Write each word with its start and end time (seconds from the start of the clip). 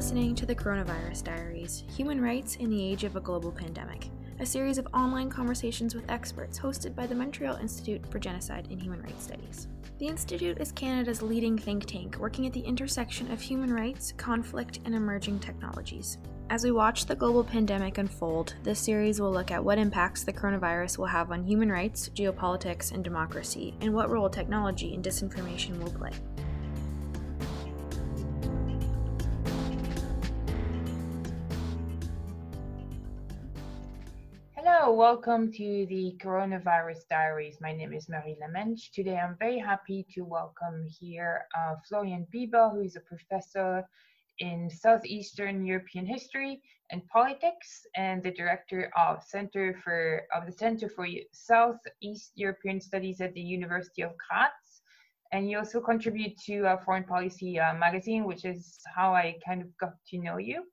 listening 0.00 0.34
to 0.34 0.46
the 0.46 0.54
Coronavirus 0.54 1.24
Diaries 1.24 1.84
Human 1.94 2.22
Rights 2.22 2.56
in 2.56 2.70
the 2.70 2.82
Age 2.82 3.04
of 3.04 3.16
a 3.16 3.20
Global 3.20 3.52
Pandemic, 3.52 4.08
a 4.38 4.46
series 4.46 4.78
of 4.78 4.88
online 4.94 5.28
conversations 5.28 5.94
with 5.94 6.10
experts 6.10 6.58
hosted 6.58 6.94
by 6.94 7.06
the 7.06 7.14
Montreal 7.14 7.56
Institute 7.56 8.06
for 8.10 8.18
Genocide 8.18 8.66
and 8.70 8.80
Human 8.80 9.02
Rights 9.02 9.24
Studies. 9.24 9.68
The 9.98 10.06
Institute 10.06 10.58
is 10.58 10.72
Canada's 10.72 11.20
leading 11.20 11.58
think 11.58 11.84
tank 11.84 12.16
working 12.18 12.46
at 12.46 12.54
the 12.54 12.62
intersection 12.62 13.30
of 13.30 13.42
human 13.42 13.70
rights, 13.70 14.14
conflict, 14.16 14.78
and 14.86 14.94
emerging 14.94 15.40
technologies. 15.40 16.16
As 16.48 16.64
we 16.64 16.70
watch 16.70 17.04
the 17.04 17.14
global 17.14 17.44
pandemic 17.44 17.98
unfold, 17.98 18.54
this 18.62 18.80
series 18.80 19.20
will 19.20 19.30
look 19.30 19.50
at 19.50 19.62
what 19.62 19.76
impacts 19.76 20.24
the 20.24 20.32
coronavirus 20.32 20.96
will 20.96 21.06
have 21.06 21.30
on 21.30 21.44
human 21.44 21.70
rights, 21.70 22.08
geopolitics, 22.14 22.92
and 22.92 23.04
democracy, 23.04 23.74
and 23.82 23.92
what 23.92 24.08
role 24.08 24.30
technology 24.30 24.94
and 24.94 25.04
disinformation 25.04 25.78
will 25.78 25.92
play. 25.92 26.12
Hello, 34.80 34.94
welcome 34.94 35.52
to 35.52 35.84
the 35.90 36.16
Coronavirus 36.24 37.06
Diaries. 37.10 37.58
My 37.60 37.70
name 37.70 37.92
is 37.92 38.08
Marie 38.08 38.38
Lamensch. 38.40 38.90
Today 38.94 39.18
I'm 39.18 39.36
very 39.38 39.58
happy 39.58 40.06
to 40.14 40.22
welcome 40.22 40.86
here 40.98 41.42
uh, 41.54 41.74
Florian 41.86 42.26
Bieber, 42.34 42.72
who 42.72 42.80
is 42.80 42.96
a 42.96 43.00
professor 43.00 43.84
in 44.38 44.70
Southeastern 44.70 45.66
European 45.66 46.06
History 46.06 46.62
and 46.90 47.06
Politics 47.08 47.82
and 47.94 48.22
the 48.22 48.30
director 48.30 48.90
of 48.96 49.22
Center 49.22 49.78
for 49.84 50.22
of 50.34 50.46
the 50.46 50.52
Center 50.52 50.88
for 50.88 51.06
Southeast 51.30 52.32
European 52.36 52.80
Studies 52.80 53.20
at 53.20 53.34
the 53.34 53.42
University 53.42 54.00
of 54.00 54.12
Graz. 54.16 54.80
And 55.30 55.50
you 55.50 55.58
also 55.58 55.82
contribute 55.82 56.38
to 56.46 56.60
a 56.62 56.78
Foreign 56.86 57.04
Policy 57.04 57.60
uh, 57.60 57.74
magazine, 57.74 58.24
which 58.24 58.46
is 58.46 58.78
how 58.96 59.14
I 59.14 59.36
kind 59.46 59.60
of 59.60 59.68
got 59.76 59.92
to 60.08 60.18
know 60.18 60.38
you. 60.38 60.64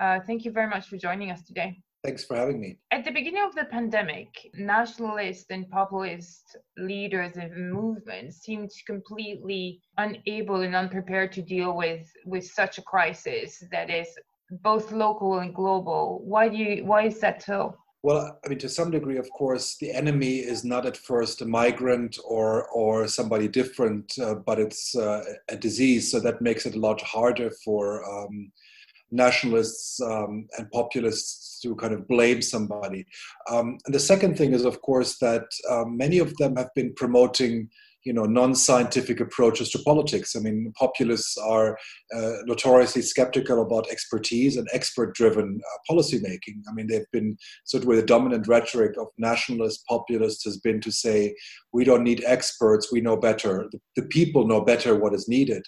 Uh, 0.00 0.20
thank 0.26 0.46
you 0.46 0.52
very 0.52 0.70
much 0.70 0.86
for 0.88 0.96
joining 0.96 1.30
us 1.30 1.42
today. 1.42 1.76
Thanks 2.04 2.24
for 2.24 2.36
having 2.36 2.60
me. 2.60 2.78
At 2.90 3.04
the 3.04 3.12
beginning 3.12 3.44
of 3.46 3.54
the 3.54 3.64
pandemic, 3.64 4.50
nationalist 4.54 5.46
and 5.50 5.70
populist 5.70 6.56
leaders 6.76 7.36
and 7.36 7.70
movements 7.70 8.38
seemed 8.38 8.72
completely 8.86 9.80
unable 9.98 10.62
and 10.62 10.74
unprepared 10.74 11.30
to 11.32 11.42
deal 11.42 11.76
with, 11.76 12.12
with 12.26 12.44
such 12.44 12.78
a 12.78 12.82
crisis 12.82 13.62
that 13.70 13.88
is 13.88 14.08
both 14.62 14.90
local 14.90 15.38
and 15.38 15.54
global. 15.54 16.20
Why 16.24 16.48
do 16.48 16.56
you 16.56 16.84
why 16.84 17.06
is 17.06 17.20
that 17.20 17.42
so? 17.42 17.76
Well, 18.02 18.36
I 18.44 18.48
mean, 18.48 18.58
to 18.58 18.68
some 18.68 18.90
degree, 18.90 19.16
of 19.16 19.30
course, 19.30 19.76
the 19.76 19.92
enemy 19.92 20.38
is 20.38 20.64
not 20.64 20.86
at 20.86 20.96
first 20.96 21.40
a 21.40 21.46
migrant 21.46 22.18
or 22.24 22.66
or 22.70 23.06
somebody 23.06 23.46
different, 23.46 24.12
uh, 24.18 24.34
but 24.34 24.58
it's 24.58 24.96
uh, 24.96 25.22
a 25.48 25.56
disease. 25.56 26.10
So 26.10 26.18
that 26.20 26.42
makes 26.42 26.66
it 26.66 26.74
a 26.74 26.80
lot 26.80 27.00
harder 27.00 27.50
for 27.64 28.04
um, 28.04 28.50
nationalists 29.12 30.00
um, 30.00 30.48
and 30.58 30.70
populists 30.72 31.51
to 31.62 31.74
kind 31.76 31.94
of 31.94 32.06
blame 32.08 32.42
somebody. 32.42 33.06
Um, 33.50 33.78
and 33.86 33.94
the 33.94 34.00
second 34.00 34.36
thing 34.36 34.52
is, 34.52 34.64
of 34.64 34.80
course, 34.82 35.18
that 35.18 35.44
um, 35.70 35.96
many 35.96 36.18
of 36.18 36.36
them 36.36 36.56
have 36.56 36.70
been 36.74 36.92
promoting 36.94 37.68
you 38.04 38.12
know 38.12 38.24
non-scientific 38.24 39.20
approaches 39.20 39.70
to 39.70 39.78
politics. 39.80 40.34
I 40.34 40.40
mean 40.40 40.72
populists 40.76 41.36
are 41.38 41.78
uh, 42.14 42.32
notoriously 42.46 43.02
skeptical 43.02 43.62
about 43.62 43.90
expertise 43.90 44.56
and 44.56 44.68
expert-driven 44.72 45.60
uh, 45.60 45.78
policy 45.88 46.18
making 46.20 46.62
i 46.68 46.72
mean 46.72 46.86
they've 46.86 47.10
been 47.12 47.36
sort 47.64 47.82
of 47.82 47.86
where 47.86 47.96
the 47.96 48.06
dominant 48.06 48.48
rhetoric 48.48 48.96
of 48.98 49.08
nationalist 49.18 49.84
populists 49.86 50.44
has 50.44 50.58
been 50.58 50.80
to 50.80 50.90
say 50.90 51.34
we 51.72 51.84
don't 51.84 52.04
need 52.04 52.22
experts 52.26 52.92
we 52.92 53.00
know 53.00 53.16
better. 53.16 53.68
The, 53.70 53.78
the 53.96 54.08
people 54.08 54.46
know 54.46 54.60
better 54.60 54.96
what 54.96 55.14
is 55.14 55.28
needed 55.28 55.62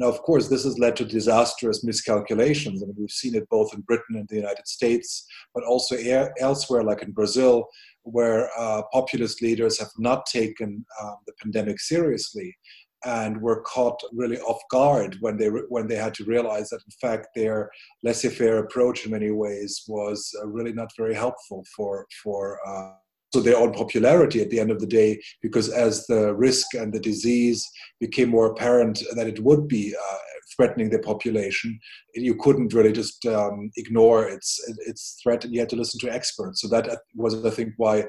now, 0.00 0.08
of 0.08 0.22
course, 0.22 0.48
this 0.48 0.64
has 0.64 0.78
led 0.78 0.96
to 0.96 1.04
disastrous 1.04 1.84
miscalculations. 1.84 2.82
I 2.82 2.86
mean, 2.86 2.96
we've 2.98 3.10
seen 3.10 3.34
it 3.34 3.46
both 3.50 3.74
in 3.74 3.82
Britain 3.82 4.16
and 4.16 4.26
the 4.30 4.36
United 4.36 4.66
States, 4.66 5.26
but 5.54 5.62
also 5.62 5.94
elsewhere, 6.40 6.82
like 6.82 7.02
in 7.02 7.12
Brazil, 7.12 7.68
where 8.04 8.48
uh, 8.58 8.80
populist 8.94 9.42
leaders 9.42 9.78
have 9.78 9.90
not 9.98 10.24
taken 10.24 10.86
um, 11.02 11.16
the 11.26 11.34
pandemic 11.42 11.80
seriously 11.80 12.56
and 13.04 13.42
were 13.42 13.60
caught 13.60 14.00
really 14.12 14.40
off 14.40 14.62
guard 14.70 15.18
when 15.20 15.36
they 15.36 15.48
when 15.68 15.86
they 15.86 15.96
had 15.96 16.14
to 16.14 16.24
realize 16.24 16.68
that 16.68 16.82
in 16.86 17.08
fact 17.08 17.28
their 17.34 17.70
laissez-faire 18.02 18.58
approach 18.58 19.06
in 19.06 19.10
many 19.10 19.30
ways 19.30 19.84
was 19.88 20.30
uh, 20.42 20.46
really 20.46 20.74
not 20.74 20.90
very 20.98 21.14
helpful 21.14 21.64
for 21.74 22.06
for 22.22 22.58
uh, 22.66 22.92
so 23.32 23.40
their 23.40 23.56
own 23.56 23.72
popularity 23.72 24.40
at 24.40 24.50
the 24.50 24.60
end 24.60 24.70
of 24.70 24.80
the 24.80 24.86
day, 24.86 25.20
because 25.40 25.68
as 25.68 26.06
the 26.06 26.34
risk 26.34 26.74
and 26.74 26.92
the 26.92 27.00
disease 27.00 27.68
became 28.00 28.28
more 28.28 28.46
apparent 28.46 29.02
that 29.14 29.28
it 29.28 29.40
would 29.40 29.68
be 29.68 29.94
uh, 29.94 30.16
threatening 30.56 30.90
the 30.90 30.98
population, 30.98 31.78
you 32.14 32.34
couldn't 32.34 32.74
really 32.74 32.92
just 32.92 33.24
um, 33.26 33.70
ignore 33.76 34.28
its 34.28 34.60
its 34.86 35.18
threat, 35.22 35.44
and 35.44 35.54
you 35.54 35.60
had 35.60 35.68
to 35.68 35.76
listen 35.76 36.00
to 36.00 36.12
experts. 36.12 36.60
So 36.60 36.68
that 36.68 36.88
was, 37.14 37.44
I 37.44 37.50
think, 37.50 37.74
why 37.76 38.04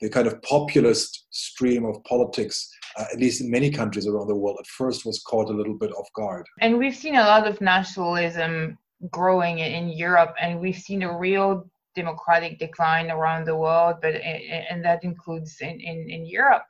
the 0.00 0.10
kind 0.10 0.26
of 0.26 0.40
populist 0.42 1.26
stream 1.30 1.86
of 1.86 2.02
politics, 2.04 2.68
uh, 2.98 3.06
at 3.12 3.18
least 3.18 3.40
in 3.40 3.50
many 3.50 3.70
countries 3.70 4.06
around 4.06 4.28
the 4.28 4.34
world, 4.34 4.58
at 4.60 4.66
first 4.66 5.06
was 5.06 5.22
caught 5.26 5.48
a 5.48 5.56
little 5.56 5.78
bit 5.78 5.90
off 5.92 6.08
guard. 6.14 6.44
And 6.60 6.76
we've 6.78 6.94
seen 6.94 7.14
a 7.16 7.24
lot 7.24 7.46
of 7.46 7.60
nationalism 7.62 8.76
growing 9.10 9.58
in 9.58 9.88
Europe, 9.88 10.34
and 10.40 10.60
we've 10.60 10.76
seen 10.76 11.02
a 11.02 11.16
real 11.16 11.66
democratic 11.96 12.58
decline 12.58 13.10
around 13.10 13.46
the 13.46 13.56
world, 13.56 13.96
but 14.02 14.14
and 14.14 14.84
that 14.84 15.02
includes 15.02 15.56
in, 15.60 15.80
in, 15.80 16.08
in 16.08 16.26
Europe. 16.26 16.68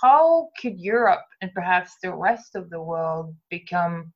How 0.00 0.48
could 0.60 0.78
Europe 0.78 1.26
and 1.42 1.52
perhaps 1.52 1.96
the 2.02 2.14
rest 2.14 2.54
of 2.54 2.70
the 2.70 2.80
world 2.80 3.34
become 3.50 4.12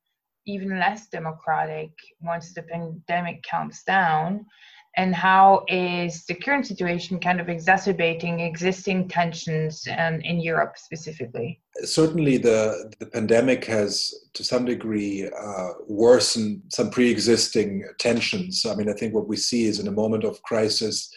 even 0.47 0.79
less 0.79 1.07
democratic 1.09 1.91
once 2.21 2.53
the 2.53 2.63
pandemic 2.63 3.43
calms 3.43 3.83
down? 3.83 4.45
And 4.97 5.13
how 5.13 5.65
is 5.67 6.25
the 6.25 6.35
current 6.35 6.65
situation 6.65 7.19
kind 7.19 7.39
of 7.39 7.49
exacerbating 7.49 8.39
existing 8.39 9.07
tensions 9.07 9.85
and 9.89 10.25
in 10.25 10.39
Europe 10.39 10.73
specifically? 10.77 11.59
Certainly, 11.83 12.37
the 12.37 12.93
the 12.99 13.05
pandemic 13.05 13.65
has, 13.65 14.13
to 14.33 14.43
some 14.43 14.65
degree, 14.65 15.27
uh, 15.27 15.69
worsened 15.87 16.61
some 16.69 16.89
pre-existing 16.89 17.83
tensions. 17.99 18.65
I 18.65 18.75
mean, 18.75 18.89
I 18.89 18.93
think 18.93 19.13
what 19.13 19.27
we 19.27 19.37
see 19.37 19.65
is 19.65 19.79
in 19.79 19.87
a 19.87 19.91
moment 19.91 20.23
of 20.23 20.41
crisis, 20.43 21.13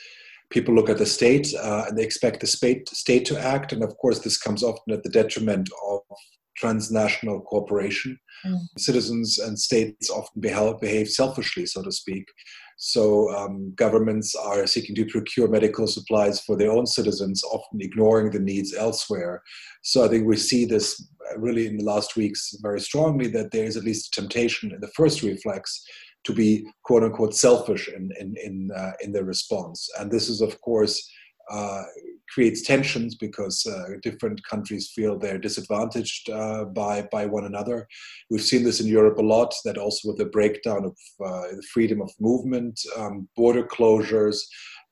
people 0.50 0.74
look 0.74 0.90
at 0.90 0.98
the 0.98 1.06
state 1.06 1.54
uh, 1.54 1.84
and 1.88 1.96
they 1.96 2.04
expect 2.04 2.40
the 2.40 2.46
state 2.46 2.88
state 2.88 3.24
to 3.26 3.38
act, 3.38 3.72
and 3.72 3.82
of 3.84 3.96
course, 3.98 4.18
this 4.20 4.38
comes 4.38 4.62
often 4.62 4.92
at 4.92 5.02
the 5.02 5.10
detriment 5.10 5.68
of 5.88 6.00
transnational 6.56 7.40
cooperation. 7.40 8.18
Mm. 8.44 8.58
Citizens 8.78 9.38
and 9.38 9.58
states 9.58 10.10
often 10.10 10.40
behave, 10.40 10.80
behave 10.80 11.08
selfishly, 11.08 11.66
so 11.66 11.82
to 11.82 11.92
speak. 11.92 12.24
So 12.80 13.28
um, 13.36 13.72
governments 13.74 14.36
are 14.36 14.64
seeking 14.66 14.94
to 14.94 15.04
procure 15.04 15.48
medical 15.48 15.88
supplies 15.88 16.40
for 16.40 16.56
their 16.56 16.70
own 16.70 16.86
citizens, 16.86 17.42
often 17.42 17.80
ignoring 17.80 18.30
the 18.30 18.38
needs 18.38 18.72
elsewhere. 18.72 19.42
So 19.82 20.04
I 20.04 20.08
think 20.08 20.26
we 20.26 20.36
see 20.36 20.64
this 20.64 21.04
really 21.36 21.66
in 21.66 21.76
the 21.76 21.84
last 21.84 22.16
weeks 22.16 22.54
very 22.62 22.80
strongly 22.80 23.26
that 23.28 23.50
there 23.50 23.64
is 23.64 23.76
at 23.76 23.82
least 23.82 24.16
a 24.16 24.20
temptation 24.20 24.72
in 24.72 24.80
the 24.80 24.92
first 24.94 25.22
reflex 25.22 25.84
to 26.24 26.32
be 26.32 26.64
quote 26.84 27.02
unquote 27.02 27.34
selfish 27.34 27.88
in 27.88 28.10
in 28.20 28.34
in, 28.44 28.70
uh, 28.74 28.92
in 29.00 29.12
their 29.12 29.24
response, 29.24 29.88
and 29.98 30.10
this 30.10 30.28
is 30.28 30.40
of 30.40 30.60
course 30.60 30.96
uh, 31.50 31.82
creates 32.28 32.62
tensions 32.62 33.14
because 33.14 33.66
uh, 33.66 33.94
different 34.02 34.42
countries 34.44 34.92
feel 34.94 35.18
they're 35.18 35.38
disadvantaged 35.38 36.30
uh, 36.30 36.64
by 36.66 37.02
by 37.10 37.26
one 37.26 37.44
another. 37.44 37.86
We've 38.30 38.42
seen 38.42 38.64
this 38.64 38.80
in 38.80 38.86
Europe 38.86 39.18
a 39.18 39.22
lot. 39.22 39.54
That 39.64 39.78
also 39.78 40.08
with 40.08 40.18
the 40.18 40.26
breakdown 40.26 40.84
of 40.84 40.96
uh, 41.24 41.48
the 41.56 41.66
freedom 41.72 42.00
of 42.02 42.10
movement, 42.20 42.78
um, 42.96 43.28
border 43.36 43.64
closures, 43.64 44.38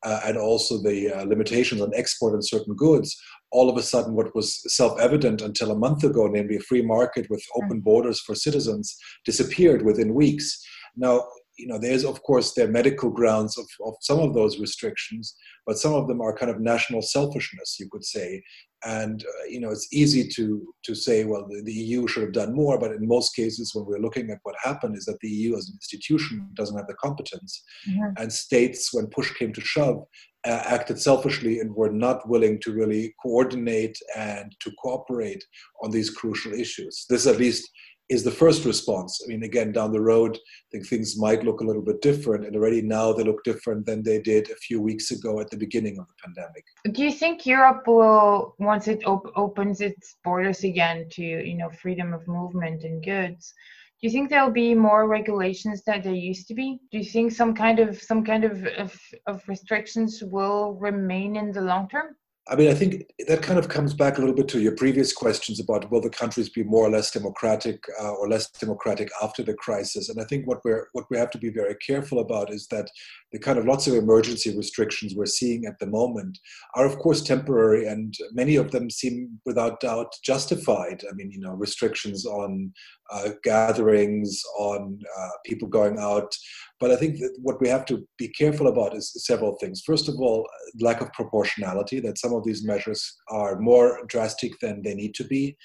uh, 0.03 0.21
and 0.25 0.37
also 0.37 0.83
the 0.83 1.11
uh, 1.11 1.25
limitations 1.25 1.81
on 1.81 1.91
export 1.95 2.35
of 2.35 2.47
certain 2.47 2.75
goods. 2.75 3.17
All 3.53 3.71
of 3.71 3.77
a 3.77 3.83
sudden, 3.83 4.15
what 4.15 4.35
was 4.35 4.63
self-evident 4.75 5.41
until 5.41 5.71
a 5.71 5.79
month 5.79 6.05
ago, 6.05 6.27
namely 6.27 6.57
a 6.57 6.61
free 6.61 6.83
market 6.83 7.27
with 7.31 7.45
open 7.55 7.81
borders 7.81 8.21
for 8.21 8.35
citizens, 8.35 8.97
disappeared 9.25 9.83
within 9.83 10.15
weeks. 10.15 10.61
Now, 10.97 11.25
you 11.59 11.67
know, 11.67 11.79
there's 11.79 12.05
of 12.05 12.23
course 12.23 12.53
there 12.53 12.69
are 12.69 12.73
medical 12.73 13.11
grounds 13.11 13.59
of, 13.59 13.67
of 13.85 13.95
some 14.01 14.19
of 14.21 14.35
those 14.35 14.59
restrictions, 14.59 15.35
but 15.67 15.79
some 15.79 15.95
of 15.95 16.09
them 16.09 16.21
are 16.21 16.37
kind 16.37 16.51
of 16.51 16.61
national 16.61 17.03
selfishness, 17.03 17.77
you 17.81 17.89
could 17.91 18.05
say. 18.05 18.43
And 18.85 19.25
uh, 19.25 19.45
you 19.49 19.61
know, 19.61 19.71
it's 19.71 19.89
easy 19.93 20.29
to 20.37 20.75
to 20.85 20.95
say, 20.95 21.25
well, 21.25 21.47
the, 21.49 21.63
the, 21.63 21.73
EU 21.73 22.07
should 22.07 22.23
have 22.23 22.33
done 22.33 22.55
more, 22.55 22.79
but 22.79 22.93
in 22.93 23.09
most 23.09 23.35
cases, 23.35 23.75
when 23.75 23.87
we're 23.87 23.99
looking 23.99 24.31
at 24.31 24.39
what 24.43 24.55
happened, 24.63 24.97
is 24.97 25.07
that 25.07 25.19
the 25.21 25.29
EU 25.29 25.57
as 25.57 25.69
an 25.69 25.77
institution 25.77 26.49
doesn't 26.55 26.77
have 26.77 26.87
the 26.87 26.95
competence, 26.95 27.65
mm-hmm. 27.89 28.13
and 28.19 28.33
states, 28.33 28.93
when 28.93 29.07
push 29.07 29.33
came 29.35 29.53
to 29.55 29.61
shove, 29.61 30.05
uh, 30.47 30.63
acted 30.67 31.01
selfishly 31.01 31.59
and 31.61 31.75
were 31.75 31.91
not 31.91 32.29
willing 32.29 32.61
to 32.61 32.73
really 32.73 33.15
coordinate 33.23 33.99
and 34.17 34.55
to 34.61 34.71
cooperate 34.83 35.43
on 35.83 35.91
these 35.91 36.11
crucial 36.11 36.53
issues. 36.53 37.05
This, 37.09 37.27
at 37.27 37.39
least 37.39 37.69
is 38.09 38.23
the 38.23 38.31
first 38.31 38.65
response. 38.65 39.21
I 39.25 39.29
mean, 39.29 39.43
again, 39.43 39.73
down 39.73 39.93
the 39.93 40.01
road, 40.01 40.37
I 40.37 40.67
think 40.71 40.87
things 40.87 41.19
might 41.19 41.45
look 41.45 41.61
a 41.61 41.65
little 41.65 41.83
bit 41.83 42.01
different, 42.03 42.47
and 42.47 42.55
already 42.55 42.83
now 42.83 43.13
they 43.13 43.25
look 43.25 43.43
different 43.43 43.85
than 43.85 44.03
they 44.03 44.21
did 44.21 44.51
a 44.51 44.57
few 44.57 44.81
weeks 44.81 45.11
ago 45.11 45.41
at 45.41 45.51
the 45.51 45.57
beginning 45.57 45.99
of 45.99 46.07
the 46.07 46.15
pandemic. 46.25 46.65
Do 46.93 47.03
you 47.03 47.11
think 47.11 47.47
Europe 47.47 47.83
will, 47.87 48.55
once 48.59 48.87
it 48.87 49.05
op- 49.07 49.33
opens 49.35 49.81
its 49.81 50.17
borders 50.23 50.63
again 50.63 51.09
to 51.13 51.23
you 51.23 51.57
know 51.57 51.71
freedom 51.83 52.15
of 52.15 52.27
movement 52.29 52.85
and 52.85 53.05
goods, 53.05 53.53
Do 54.01 54.07
you 54.07 54.11
think 54.11 54.29
there'll 54.29 54.51
be 54.51 54.75
more 54.75 55.09
regulations 55.09 55.83
that 55.87 56.05
there 56.05 56.13
used 56.13 56.49
to 56.49 56.55
be? 56.55 56.79
Do 56.93 56.99
you 56.99 57.05
think 57.05 57.33
some 57.33 57.55
kind 57.55 57.79
of 57.79 58.01
some 58.01 58.25
kind 58.25 58.45
of, 58.45 58.65
of, 58.77 58.95
of 59.27 59.43
restrictions 59.49 60.23
will 60.23 60.75
remain 60.75 61.37
in 61.37 61.51
the 61.51 61.63
long 61.63 61.89
term? 61.89 62.15
I 62.49 62.55
mean, 62.55 62.69
I 62.69 62.75
think 62.75 63.11
that 63.27 63.43
kind 63.43 63.59
of 63.59 63.69
comes 63.69 63.93
back 63.93 64.19
a 64.19 64.21
little 64.21 64.35
bit 64.35 64.47
to 64.49 64.61
your 64.61 64.77
previous 64.77 65.13
questions 65.13 65.59
about 65.59 65.91
will 65.91 66.01
the 66.01 66.09
countries 66.09 66.49
be 66.49 66.63
more 66.63 66.87
or 66.87 66.91
less 66.91 67.11
democratic 67.11 67.83
uh, 68.01 68.13
or 68.13 68.29
less 68.29 68.49
democratic 68.51 69.11
after 69.21 69.43
the 69.43 69.55
crisis. 69.55 70.09
And 70.09 70.21
I 70.21 70.25
think 70.25 70.47
what 70.47 70.61
we're 70.65 70.87
what 70.93 71.07
we 71.11 71.19
have 71.19 71.31
to 71.31 71.39
be 71.39 71.51
very 71.51 71.75
careful 71.85 72.21
about 72.21 72.53
is 72.53 72.69
that 72.69 72.89
the 73.33 73.41
kind 73.41 73.59
of 73.59 73.67
lots 73.67 73.89
of 73.89 73.95
emergency 73.95 74.57
restrictions 74.57 75.15
we're 75.17 75.27
seeing 75.27 75.67
at 75.67 75.77
the 75.81 75.89
moment 75.89 76.39
are, 76.77 76.87
of 76.87 76.99
course, 76.99 77.21
temporary, 77.21 77.89
and 77.89 78.15
many 78.33 78.55
of 78.55 78.71
them 78.71 78.91
seem 78.91 79.41
without 79.45 79.81
doubt 79.81 80.15
justified. 80.23 81.03
I 81.11 81.15
mean, 81.15 81.33
you 81.33 81.41
know, 81.41 81.53
restrictions 81.53 82.27
on 82.27 82.73
uh, 83.11 83.31
gatherings, 83.43 84.41
on 84.57 85.01
uh, 85.19 85.29
people 85.45 85.67
going 85.67 85.99
out. 85.99 86.33
But 86.79 86.91
I 86.91 86.97
think 86.97 87.19
that 87.21 87.37
what 87.41 87.61
we 87.61 87.69
have 87.69 87.87
to 87.87 88.07
be 88.19 88.29
careful 88.29 88.69
about 88.69 88.95
is 88.95 89.13
several 89.25 89.57
things. 89.57 89.83
First 89.85 90.09
of 90.09 90.17
all, 90.21 90.47
lack 90.81 91.01
of 91.01 91.13
proportionality, 91.13 92.01
that 92.01 92.19
some 92.19 92.35
of 92.35 92.45
these 92.45 92.65
measures 92.65 93.17
are 93.31 93.59
more 93.59 94.01
drastic 94.09 94.53
than 94.61 94.83
they 94.83 94.95
need 94.95 95.15
to 95.15 95.25
be 95.25 95.57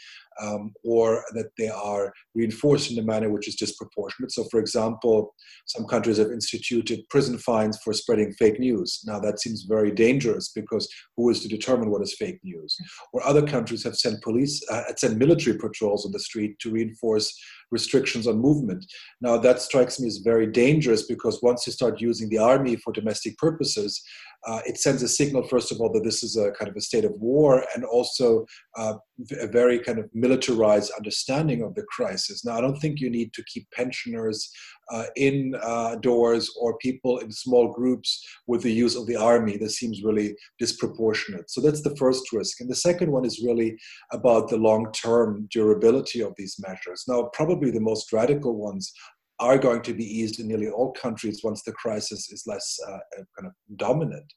um, 0.42 0.74
or 0.84 1.24
that 1.34 1.50
they 1.58 1.70
are 1.70 2.14
reinforced 2.34 2.92
in 2.92 3.00
a 3.00 3.04
manner 3.04 3.30
which 3.30 3.48
is 3.48 3.56
disproportionate. 3.56 4.32
So, 4.32 4.46
for 4.46 4.60
example, 4.60 5.34
some 5.66 5.86
countries 5.86 6.18
have 6.18 6.32
instituted 6.32 7.02
prison 7.10 7.38
fines 7.38 7.78
for 7.84 7.94
spreading 7.94 8.32
fake 8.34 8.60
news. 8.60 9.02
Now, 9.06 9.20
that 9.20 9.40
seems 9.40 9.64
very 9.64 9.92
dangerous 9.92 10.50
because 10.50 10.88
who 11.18 11.30
is 11.30 11.42
to 11.42 11.48
determine 11.48 11.92
what 11.92 12.02
is 12.02 12.16
fake 12.18 12.40
news? 12.44 12.76
Or 13.14 13.26
other 13.26 13.46
countries 13.46 13.84
have 13.84 13.96
sent 13.96 14.22
police, 14.24 14.62
uh, 14.70 14.84
sent 14.98 15.18
military 15.18 15.58
patrols 15.58 16.06
on 16.06 16.12
the 16.12 16.20
street 16.20 16.58
to 16.60 16.72
reinforce 16.72 17.34
restrictions 17.72 18.28
on 18.28 18.40
movement. 18.40 18.86
Now, 19.22 19.38
that 19.38 19.62
strikes 19.62 20.00
me 20.00 20.08
as 20.08 20.18
very 20.18 20.48
dangerous 20.48 21.04
because 21.04 21.42
once 21.42 21.66
you 21.66 21.74
start 21.74 22.02
using 22.02 22.30
the 22.30 22.38
army 22.38 22.76
for 22.76 22.94
domestic 22.94 23.38
purposes, 23.38 24.02
uh, 24.48 24.60
it 24.66 24.78
sends 24.78 25.04
a 25.04 25.08
signal, 25.08 25.44
first 25.48 25.72
of 25.72 25.80
all, 25.80 25.92
that 25.94 26.04
this 26.04 26.24
is 26.24 26.36
a 26.36 26.52
kind 26.52 26.70
of 26.70 26.76
a 26.76 26.82
state 26.82 27.06
of 27.06 27.14
war 27.14 27.64
and 27.76 27.86
also 27.86 28.46
uh, 28.78 28.96
a 29.40 29.48
very 29.48 29.78
kind 29.80 30.00
of 30.00 30.10
militarized 30.14 30.92
understanding 30.98 31.62
of 31.62 31.76
the 31.76 31.84
crisis. 31.84 32.44
Now, 32.44 32.58
I 32.58 32.62
don't 32.62 32.80
think 32.80 33.00
you 33.00 33.10
need 33.10 33.34
to 33.34 33.44
keep 33.44 33.68
pensioners 33.72 34.52
uh, 34.92 35.06
indoors 35.16 36.50
uh, 36.50 36.60
or 36.60 36.78
people 36.78 37.20
in 37.20 37.32
small 37.32 37.72
groups 37.72 38.24
with 38.48 38.62
the 38.62 38.72
use 38.72 38.96
of 38.96 39.08
the 39.08 39.16
army. 39.16 39.58
This 39.58 39.78
seems 39.78 40.04
really 40.04 40.36
disproportionate. 40.60 41.50
So 41.50 41.62
that's 41.62 41.82
the 41.82 41.96
first 41.96 42.32
risk. 42.34 42.60
And 42.60 42.70
the 42.70 42.76
second 42.76 43.12
one 43.12 43.26
is 43.26 43.44
really 43.46 43.78
about 44.12 44.50
the 44.50 44.58
long 44.58 44.92
term 44.92 45.48
durability 45.52 46.22
of 46.22 46.34
these 46.38 46.56
measures. 46.60 47.06
Now, 47.08 47.30
probably 47.34 47.72
the 47.72 47.80
most 47.80 48.12
radical 48.12 48.56
ones 48.56 48.92
are 49.40 49.58
going 49.58 49.82
to 49.82 49.94
be 49.94 50.06
eased 50.06 50.40
in 50.40 50.48
nearly 50.48 50.70
all 50.70 50.92
countries 50.94 51.42
once 51.44 51.64
the 51.64 51.74
crisis 51.74 52.32
is 52.32 52.44
less 52.46 52.78
uh, 52.88 52.92
uh, 52.92 53.24
kind 53.36 53.48
of 53.48 53.54
dominant. 53.78 54.32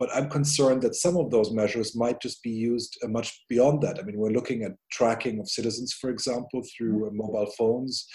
But 0.00 0.08
I'm 0.14 0.30
concerned 0.30 0.82
that 0.82 0.94
some 0.94 1.16
of 1.18 1.30
those 1.30 1.52
measures 1.52 1.94
might 1.94 2.20
just 2.20 2.42
be 2.42 2.50
used 2.50 2.98
uh, 3.04 3.08
much 3.08 3.44
beyond 3.48 3.82
that. 3.82 3.98
I 3.98 4.02
mean, 4.02 4.18
we're 4.18 4.30
looking 4.30 4.64
at 4.64 4.72
tracking 4.90 5.38
of 5.38 5.48
citizens, 5.48 5.92
for 5.92 6.10
example, 6.10 6.62
through 6.76 7.10
mobile 7.12 7.52
phones. 7.56 8.06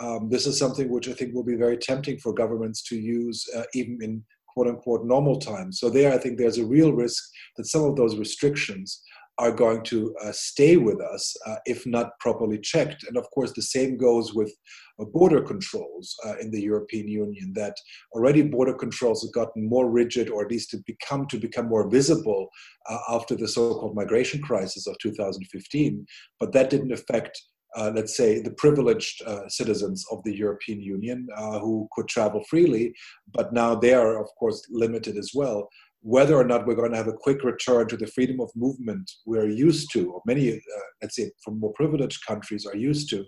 Um, 0.00 0.28
this 0.28 0.46
is 0.46 0.58
something 0.58 0.88
which 0.88 1.08
I 1.08 1.12
think 1.12 1.34
will 1.34 1.44
be 1.44 1.56
very 1.56 1.76
tempting 1.76 2.18
for 2.18 2.32
governments 2.32 2.82
to 2.88 2.96
use 2.96 3.44
uh, 3.56 3.64
even 3.74 3.98
in 4.02 4.24
quote 4.48 4.68
unquote 4.68 5.04
normal 5.04 5.38
times. 5.38 5.80
So, 5.80 5.90
there, 5.90 6.12
I 6.12 6.18
think 6.18 6.38
there's 6.38 6.58
a 6.58 6.66
real 6.66 6.92
risk 6.92 7.22
that 7.56 7.66
some 7.66 7.84
of 7.84 7.96
those 7.96 8.16
restrictions 8.16 9.02
are 9.38 9.50
going 9.50 9.82
to 9.82 10.14
uh, 10.22 10.30
stay 10.32 10.76
with 10.76 11.00
us 11.00 11.36
uh, 11.46 11.56
if 11.66 11.86
not 11.86 12.18
properly 12.20 12.58
checked. 12.58 13.04
And 13.04 13.16
of 13.16 13.28
course, 13.30 13.52
the 13.52 13.62
same 13.62 13.96
goes 13.96 14.32
with 14.32 14.52
uh, 15.00 15.04
border 15.06 15.42
controls 15.42 16.14
uh, 16.24 16.36
in 16.38 16.50
the 16.50 16.60
European 16.60 17.08
Union. 17.08 17.52
That 17.54 17.76
already 18.12 18.42
border 18.42 18.74
controls 18.74 19.22
have 19.24 19.32
gotten 19.32 19.68
more 19.68 19.90
rigid, 19.90 20.30
or 20.30 20.44
at 20.44 20.50
least 20.50 20.70
to 20.70 20.78
become 20.86 21.26
to 21.28 21.38
become 21.38 21.68
more 21.68 21.90
visible 21.90 22.48
uh, 22.88 22.98
after 23.10 23.34
the 23.34 23.48
so-called 23.48 23.96
migration 23.96 24.40
crisis 24.40 24.86
of 24.86 24.96
2015. 25.00 26.06
But 26.38 26.52
that 26.52 26.70
didn't 26.70 26.92
affect. 26.92 27.40
Uh, 27.76 27.90
let's 27.94 28.16
say 28.16 28.40
the 28.40 28.52
privileged 28.52 29.22
citizens 29.48 30.04
of 30.12 30.22
the 30.24 30.34
European 30.36 30.80
Union 30.80 31.26
who 31.60 31.88
could 31.92 32.08
travel 32.08 32.42
freely, 32.48 32.94
but 33.32 33.52
now 33.52 33.74
they 33.74 33.94
are, 33.94 34.20
of 34.22 34.28
course, 34.38 34.64
limited 34.70 35.16
as 35.16 35.30
well 35.34 35.68
whether 36.04 36.36
or 36.36 36.44
not 36.44 36.66
we're 36.66 36.74
going 36.74 36.90
to 36.90 36.98
have 36.98 37.08
a 37.08 37.14
quick 37.14 37.42
return 37.42 37.88
to 37.88 37.96
the 37.96 38.06
freedom 38.06 38.38
of 38.38 38.50
movement 38.54 39.10
we're 39.24 39.48
used 39.48 39.90
to, 39.90 40.12
or 40.12 40.20
many, 40.26 40.52
uh, 40.52 40.80
let's 41.00 41.16
say, 41.16 41.30
from 41.42 41.58
more 41.58 41.72
privileged 41.72 42.24
countries 42.26 42.66
are 42.66 42.76
used 42.76 43.08
to, 43.08 43.24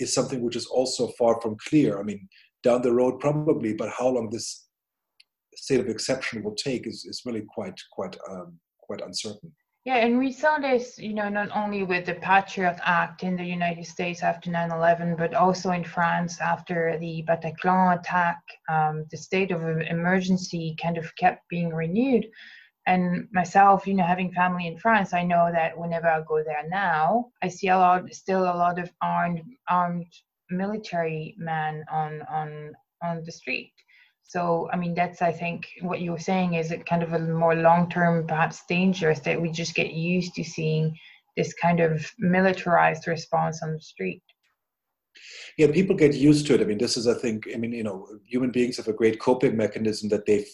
is 0.00 0.12
something 0.12 0.42
which 0.42 0.56
is 0.56 0.66
also 0.66 1.06
far 1.16 1.40
from 1.40 1.56
clear. 1.68 2.00
I 2.00 2.02
mean, 2.02 2.28
down 2.64 2.82
the 2.82 2.92
road 2.92 3.20
probably, 3.20 3.74
but 3.74 3.90
how 3.96 4.08
long 4.08 4.28
this 4.28 4.66
state 5.54 5.78
of 5.78 5.86
exception 5.86 6.42
will 6.42 6.56
take 6.56 6.88
is, 6.88 7.06
is 7.08 7.22
really 7.24 7.44
quite 7.54 7.80
quite 7.92 8.16
um, 8.28 8.58
quite 8.80 9.02
uncertain. 9.02 9.52
Yeah, 9.86 9.98
and 9.98 10.18
we 10.18 10.32
saw 10.32 10.58
this, 10.58 10.98
you 10.98 11.14
know, 11.14 11.28
not 11.28 11.48
only 11.54 11.84
with 11.84 12.06
the 12.06 12.14
Patriot 12.14 12.76
Act 12.82 13.22
in 13.22 13.36
the 13.36 13.44
United 13.44 13.86
States 13.86 14.20
after 14.24 14.50
9 14.50 14.72
11, 14.72 15.14
but 15.14 15.32
also 15.32 15.70
in 15.70 15.84
France 15.84 16.40
after 16.40 16.98
the 16.98 17.24
Bataclan 17.28 17.96
attack. 18.00 18.40
Um, 18.68 19.04
the 19.12 19.16
state 19.16 19.52
of 19.52 19.62
emergency 19.62 20.74
kind 20.82 20.98
of 20.98 21.14
kept 21.14 21.48
being 21.48 21.68
renewed. 21.72 22.26
And 22.88 23.28
myself, 23.32 23.86
you 23.86 23.94
know, 23.94 24.02
having 24.02 24.32
family 24.32 24.66
in 24.66 24.76
France, 24.76 25.14
I 25.14 25.22
know 25.22 25.52
that 25.52 25.78
whenever 25.78 26.08
I 26.08 26.20
go 26.26 26.42
there 26.42 26.68
now, 26.68 27.30
I 27.40 27.46
see 27.46 27.68
a 27.68 27.78
lot, 27.78 28.12
still 28.12 28.42
a 28.42 28.58
lot 28.58 28.80
of 28.80 28.90
armed, 29.00 29.42
armed 29.70 30.12
military 30.50 31.36
men 31.38 31.84
on 31.92 32.22
on 32.22 32.72
on 33.04 33.22
the 33.24 33.30
street. 33.30 33.72
So, 34.28 34.68
I 34.72 34.76
mean, 34.76 34.94
that's, 34.94 35.22
I 35.22 35.30
think, 35.30 35.66
what 35.82 36.00
you 36.00 36.10
were 36.10 36.18
saying 36.18 36.54
is 36.54 36.72
it 36.72 36.84
kind 36.84 37.02
of 37.02 37.12
a 37.12 37.18
more 37.18 37.54
long 37.54 37.88
term, 37.88 38.26
perhaps 38.26 38.64
dangerous 38.68 39.20
that 39.20 39.40
we 39.40 39.50
just 39.50 39.74
get 39.74 39.92
used 39.92 40.34
to 40.34 40.44
seeing 40.44 40.96
this 41.36 41.52
kind 41.54 41.80
of 41.80 42.10
militarized 42.18 43.06
response 43.06 43.62
on 43.62 43.72
the 43.72 43.80
street. 43.80 44.22
Yeah, 45.56 45.68
people 45.72 45.96
get 45.96 46.14
used 46.14 46.46
to 46.46 46.54
it. 46.54 46.60
I 46.60 46.64
mean, 46.64 46.78
this 46.78 46.96
is, 46.96 47.06
I 47.06 47.14
think, 47.14 47.48
I 47.54 47.56
mean, 47.56 47.72
you 47.72 47.82
know, 47.82 48.06
human 48.26 48.50
beings 48.50 48.76
have 48.76 48.88
a 48.88 48.92
great 48.92 49.18
coping 49.20 49.56
mechanism 49.56 50.08
that 50.10 50.26
they 50.26 50.44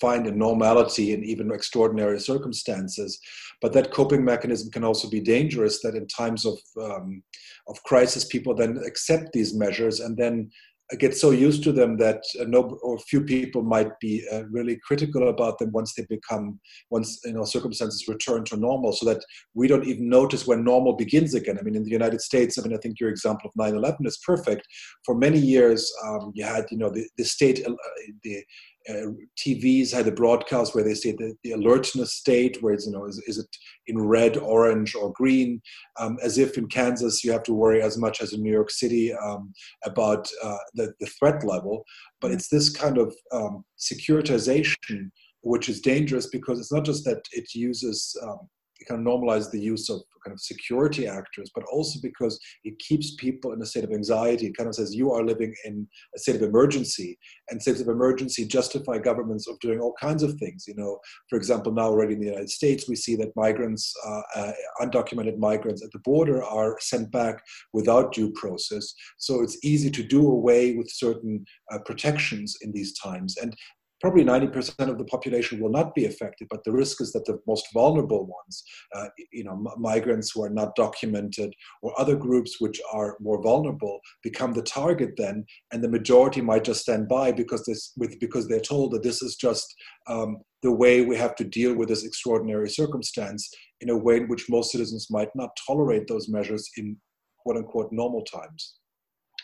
find 0.00 0.26
a 0.26 0.30
normality 0.30 1.12
in 1.12 1.22
even 1.24 1.50
extraordinary 1.52 2.18
circumstances. 2.18 3.18
But 3.60 3.72
that 3.74 3.92
coping 3.92 4.24
mechanism 4.24 4.70
can 4.70 4.84
also 4.84 5.10
be 5.10 5.20
dangerous. 5.20 5.82
That 5.82 5.94
in 5.94 6.06
times 6.06 6.46
of 6.46 6.58
um, 6.80 7.22
of 7.68 7.82
crisis, 7.82 8.24
people 8.24 8.54
then 8.54 8.78
accept 8.86 9.32
these 9.32 9.54
measures 9.54 10.00
and 10.00 10.16
then 10.16 10.50
get 10.98 11.16
so 11.16 11.30
used 11.30 11.64
to 11.64 11.72
them 11.72 11.96
that 11.96 12.22
uh, 12.40 12.44
no 12.46 12.78
or 12.82 12.98
few 12.98 13.20
people 13.20 13.62
might 13.62 13.98
be 14.00 14.24
uh, 14.32 14.44
really 14.50 14.78
critical 14.86 15.28
about 15.28 15.58
them 15.58 15.72
once 15.72 15.94
they 15.94 16.06
become 16.08 16.60
once 16.90 17.20
you 17.24 17.32
know 17.32 17.44
circumstances 17.44 18.06
return 18.06 18.44
to 18.44 18.56
normal 18.56 18.92
so 18.92 19.04
that 19.04 19.24
we 19.54 19.66
don't 19.66 19.86
even 19.86 20.08
notice 20.08 20.46
when 20.46 20.62
normal 20.62 20.94
begins 20.94 21.34
again. 21.34 21.58
I 21.58 21.62
mean 21.62 21.74
in 21.74 21.82
the 21.82 21.90
united 21.90 22.20
states 22.20 22.56
i 22.58 22.62
mean 22.62 22.74
i 22.74 22.78
think 22.78 23.00
your 23.00 23.10
example 23.10 23.50
of 23.50 23.72
9-11 23.72 24.06
is 24.06 24.18
perfect. 24.24 24.66
For 25.04 25.16
many 25.16 25.38
years 25.38 25.92
um, 26.04 26.30
you 26.34 26.44
had 26.44 26.66
you 26.70 26.78
know 26.78 26.90
the, 26.90 27.08
the 27.18 27.24
state 27.24 27.66
uh, 27.66 27.74
the 28.22 28.44
uh, 28.88 29.12
TVs 29.38 29.92
had 29.92 30.06
a 30.06 30.12
broadcast 30.12 30.74
where 30.74 30.84
they 30.84 30.94
say 30.94 31.12
the, 31.12 31.34
the 31.42 31.52
alertness 31.52 32.14
state, 32.14 32.62
where 32.62 32.72
it's, 32.72 32.86
you 32.86 32.92
know, 32.92 33.04
is, 33.06 33.18
is 33.26 33.38
it 33.38 33.46
in 33.86 33.98
red, 33.98 34.36
orange, 34.36 34.94
or 34.94 35.12
green, 35.12 35.60
um, 35.98 36.18
as 36.22 36.38
if 36.38 36.56
in 36.56 36.68
Kansas 36.68 37.24
you 37.24 37.32
have 37.32 37.42
to 37.44 37.52
worry 37.52 37.82
as 37.82 37.98
much 37.98 38.20
as 38.20 38.32
in 38.32 38.42
New 38.42 38.52
York 38.52 38.70
City 38.70 39.12
um, 39.14 39.52
about 39.84 40.28
uh, 40.42 40.58
the, 40.74 40.92
the 41.00 41.06
threat 41.06 41.44
level. 41.44 41.84
But 42.20 42.30
it's 42.30 42.48
this 42.48 42.70
kind 42.70 42.98
of 42.98 43.14
um, 43.32 43.64
securitization 43.78 45.10
which 45.46 45.68
is 45.68 45.80
dangerous 45.80 46.26
because 46.26 46.58
it's 46.58 46.72
not 46.72 46.84
just 46.84 47.04
that 47.04 47.22
it 47.30 47.54
uses 47.54 48.16
um, 48.24 48.48
kind 48.84 49.00
of 49.00 49.06
normalize 49.06 49.50
the 49.50 49.60
use 49.60 49.88
of 49.88 50.00
kind 50.24 50.34
of 50.34 50.40
security 50.40 51.06
actors, 51.06 51.50
but 51.54 51.64
also 51.72 51.98
because 52.02 52.38
it 52.64 52.78
keeps 52.78 53.14
people 53.14 53.52
in 53.52 53.62
a 53.62 53.66
state 53.66 53.84
of 53.84 53.92
anxiety. 53.92 54.46
It 54.46 54.56
kind 54.56 54.68
of 54.68 54.74
says 54.74 54.94
you 54.94 55.12
are 55.12 55.24
living 55.24 55.54
in 55.64 55.86
a 56.14 56.18
state 56.18 56.36
of 56.36 56.42
emergency, 56.42 57.18
and 57.48 57.62
states 57.62 57.80
of 57.80 57.88
emergency 57.88 58.44
justify 58.46 58.98
governments 58.98 59.46
of 59.48 59.58
doing 59.60 59.80
all 59.80 59.94
kinds 60.00 60.22
of 60.22 60.34
things. 60.34 60.64
You 60.66 60.74
know, 60.74 60.98
for 61.30 61.36
example, 61.36 61.72
now 61.72 61.86
already 61.86 62.14
in 62.14 62.20
the 62.20 62.26
United 62.26 62.50
States, 62.50 62.88
we 62.88 62.96
see 62.96 63.14
that 63.16 63.36
migrants, 63.36 63.92
uh, 64.04 64.22
uh, 64.34 64.52
undocumented 64.80 65.38
migrants 65.38 65.84
at 65.84 65.92
the 65.92 66.00
border, 66.00 66.42
are 66.42 66.76
sent 66.80 67.10
back 67.12 67.42
without 67.72 68.12
due 68.12 68.32
process. 68.32 68.92
So 69.18 69.42
it's 69.42 69.58
easy 69.64 69.90
to 69.90 70.02
do 70.02 70.26
away 70.28 70.74
with 70.74 70.90
certain 70.90 71.44
uh, 71.72 71.78
protections 71.80 72.56
in 72.62 72.72
these 72.72 72.98
times, 72.98 73.36
and 73.36 73.54
probably 74.00 74.24
90% 74.24 74.88
of 74.88 74.98
the 74.98 75.04
population 75.04 75.60
will 75.60 75.70
not 75.70 75.94
be 75.94 76.04
affected, 76.04 76.48
but 76.50 76.62
the 76.64 76.72
risk 76.72 77.00
is 77.00 77.12
that 77.12 77.24
the 77.24 77.38
most 77.46 77.66
vulnerable 77.72 78.26
ones, 78.26 78.62
uh, 78.94 79.06
you 79.32 79.44
know, 79.44 79.52
m- 79.52 79.80
migrants 79.80 80.32
who 80.32 80.42
are 80.42 80.50
not 80.50 80.74
documented 80.74 81.52
or 81.82 81.98
other 81.98 82.16
groups 82.16 82.60
which 82.60 82.80
are 82.92 83.16
more 83.20 83.42
vulnerable 83.42 83.98
become 84.22 84.52
the 84.52 84.62
target 84.62 85.10
then, 85.16 85.44
and 85.72 85.82
the 85.82 85.88
majority 85.88 86.40
might 86.40 86.64
just 86.64 86.82
stand 86.82 87.08
by 87.08 87.32
because 87.32 87.64
this, 87.64 87.92
with, 87.96 88.18
because 88.20 88.46
they're 88.48 88.60
told 88.60 88.92
that 88.92 89.02
this 89.02 89.22
is 89.22 89.36
just 89.36 89.66
um, 90.08 90.38
the 90.62 90.72
way 90.72 91.02
we 91.02 91.16
have 91.16 91.34
to 91.36 91.44
deal 91.44 91.74
with 91.74 91.88
this 91.88 92.04
extraordinary 92.04 92.68
circumstance 92.68 93.48
in 93.80 93.90
a 93.90 93.96
way 93.96 94.16
in 94.16 94.28
which 94.28 94.50
most 94.50 94.72
citizens 94.72 95.06
might 95.10 95.28
not 95.34 95.50
tolerate 95.66 96.06
those 96.08 96.28
measures 96.28 96.68
in 96.76 96.96
quote 97.38 97.56
unquote 97.56 97.88
normal 97.92 98.22
times. 98.24 98.76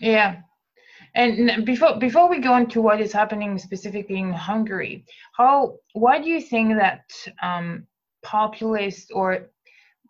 Yeah. 0.01 0.37
And 1.15 1.65
before 1.65 1.99
before 1.99 2.29
we 2.29 2.39
go 2.39 2.57
into 2.57 2.81
what 2.81 3.01
is 3.01 3.13
happening 3.13 3.59
specifically 3.59 4.19
in 4.19 4.33
Hungary, 4.33 5.05
how 5.37 5.79
why 5.93 6.21
do 6.21 6.29
you 6.29 6.41
think 6.41 6.77
that 6.77 7.05
um, 7.43 7.87
populist 8.23 9.11
or 9.15 9.51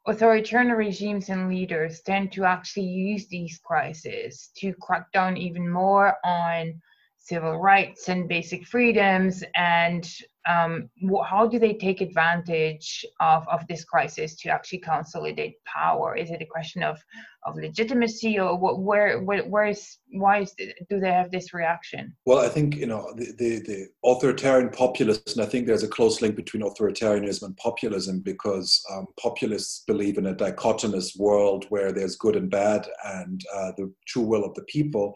authoritarian 0.07 0.73
regimes 0.73 1.29
and 1.29 1.49
leaders 1.49 2.01
tend 2.01 2.33
to 2.33 2.45
actually 2.45 2.87
use 2.87 3.29
these 3.29 3.61
crises 3.65 4.51
to 4.57 4.75
crack 4.81 5.11
down 5.13 5.37
even 5.37 5.69
more 5.69 6.17
on 6.25 6.81
civil 7.19 7.57
rights 7.59 8.09
and 8.09 8.29
basic 8.29 8.67
freedoms 8.67 9.45
and 9.55 10.13
um, 10.49 10.91
how 11.25 11.47
do 11.47 11.59
they 11.59 11.75
take 11.75 12.01
advantage 12.01 13.05
of, 13.21 13.47
of 13.49 13.67
this 13.69 13.85
crisis 13.85 14.35
to 14.35 14.49
actually 14.49 14.79
consolidate 14.79 15.55
power? 15.65 16.17
Is 16.17 16.31
it 16.31 16.43
a 16.43 16.47
question 16.47 16.83
of, 16.83 16.99
of 17.45 17.57
legitimacy 17.57 18.39
or 18.39 18.57
what, 18.57 18.81
where, 18.81 19.21
where, 19.21 19.43
where 19.45 19.67
is, 19.67 19.99
why 20.13 20.41
is, 20.41 20.55
do 20.89 21.01
they 21.01 21.11
have 21.11 21.31
this 21.31 21.53
reaction? 21.53 22.15
Well, 22.25 22.39
I 22.39 22.49
think, 22.49 22.77
you 22.77 22.87
know, 22.87 23.13
the, 23.17 23.33
the, 23.39 23.59
the 23.61 23.89
authoritarian 24.05 24.71
populists, 24.71 25.35
and 25.35 25.43
I 25.45 25.49
think 25.49 25.67
there's 25.67 25.83
a 25.83 25.89
close 25.89 26.23
link 26.23 26.37
between 26.37 26.63
authoritarianism 26.63 27.43
and 27.43 27.57
populism 27.57 28.21
because 28.21 28.81
um, 28.93 29.07
populists 29.21 29.85
believe 29.87 30.19
in 30.19 30.27
a 30.27 30.35
dichotomous 30.35 31.19
world 31.19 31.67
where 31.71 31.93
there's 31.93 32.17
good 32.17 32.37
and 32.37 32.51
bad 32.51 32.87
and 33.05 33.43
uh, 33.55 33.73
the 33.77 33.93
true 34.07 34.23
will 34.23 34.45
of 34.45 34.55
the 34.55 34.65
people. 34.65 35.15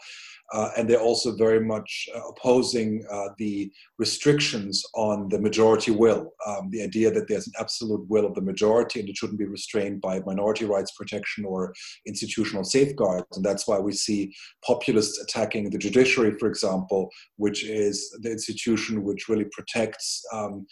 Uh, 0.52 0.70
and 0.76 0.88
they're 0.88 1.00
also 1.00 1.34
very 1.36 1.60
much 1.60 2.08
uh, 2.14 2.20
opposing 2.28 3.04
uh, 3.10 3.28
the 3.38 3.70
restrictions 3.98 4.84
on 4.94 5.28
the 5.28 5.40
majority 5.40 5.90
will, 5.90 6.32
um, 6.46 6.70
the 6.70 6.82
idea 6.82 7.10
that 7.10 7.26
there's 7.28 7.48
an 7.48 7.52
absolute 7.58 8.04
will 8.08 8.24
of 8.24 8.34
the 8.34 8.40
majority 8.40 9.00
and 9.00 9.08
it 9.08 9.16
shouldn't 9.16 9.38
be 9.38 9.46
restrained 9.46 10.00
by 10.00 10.20
minority 10.20 10.64
rights 10.64 10.92
protection 10.92 11.44
or 11.44 11.74
institutional 12.16 12.64
safeguards. 12.64 13.26
And 13.36 13.44
that's 13.44 13.68
why 13.68 13.78
we 13.78 13.92
see 13.92 14.34
populists 14.64 15.20
attacking 15.22 15.70
the 15.70 15.78
judiciary, 15.78 16.32
for 16.38 16.48
example, 16.48 17.10
which 17.36 17.64
is 17.64 17.96
the 18.22 18.30
institution 18.30 19.04
which 19.04 19.28
really 19.28 19.46
protects 19.52 20.22
um, 20.32 20.66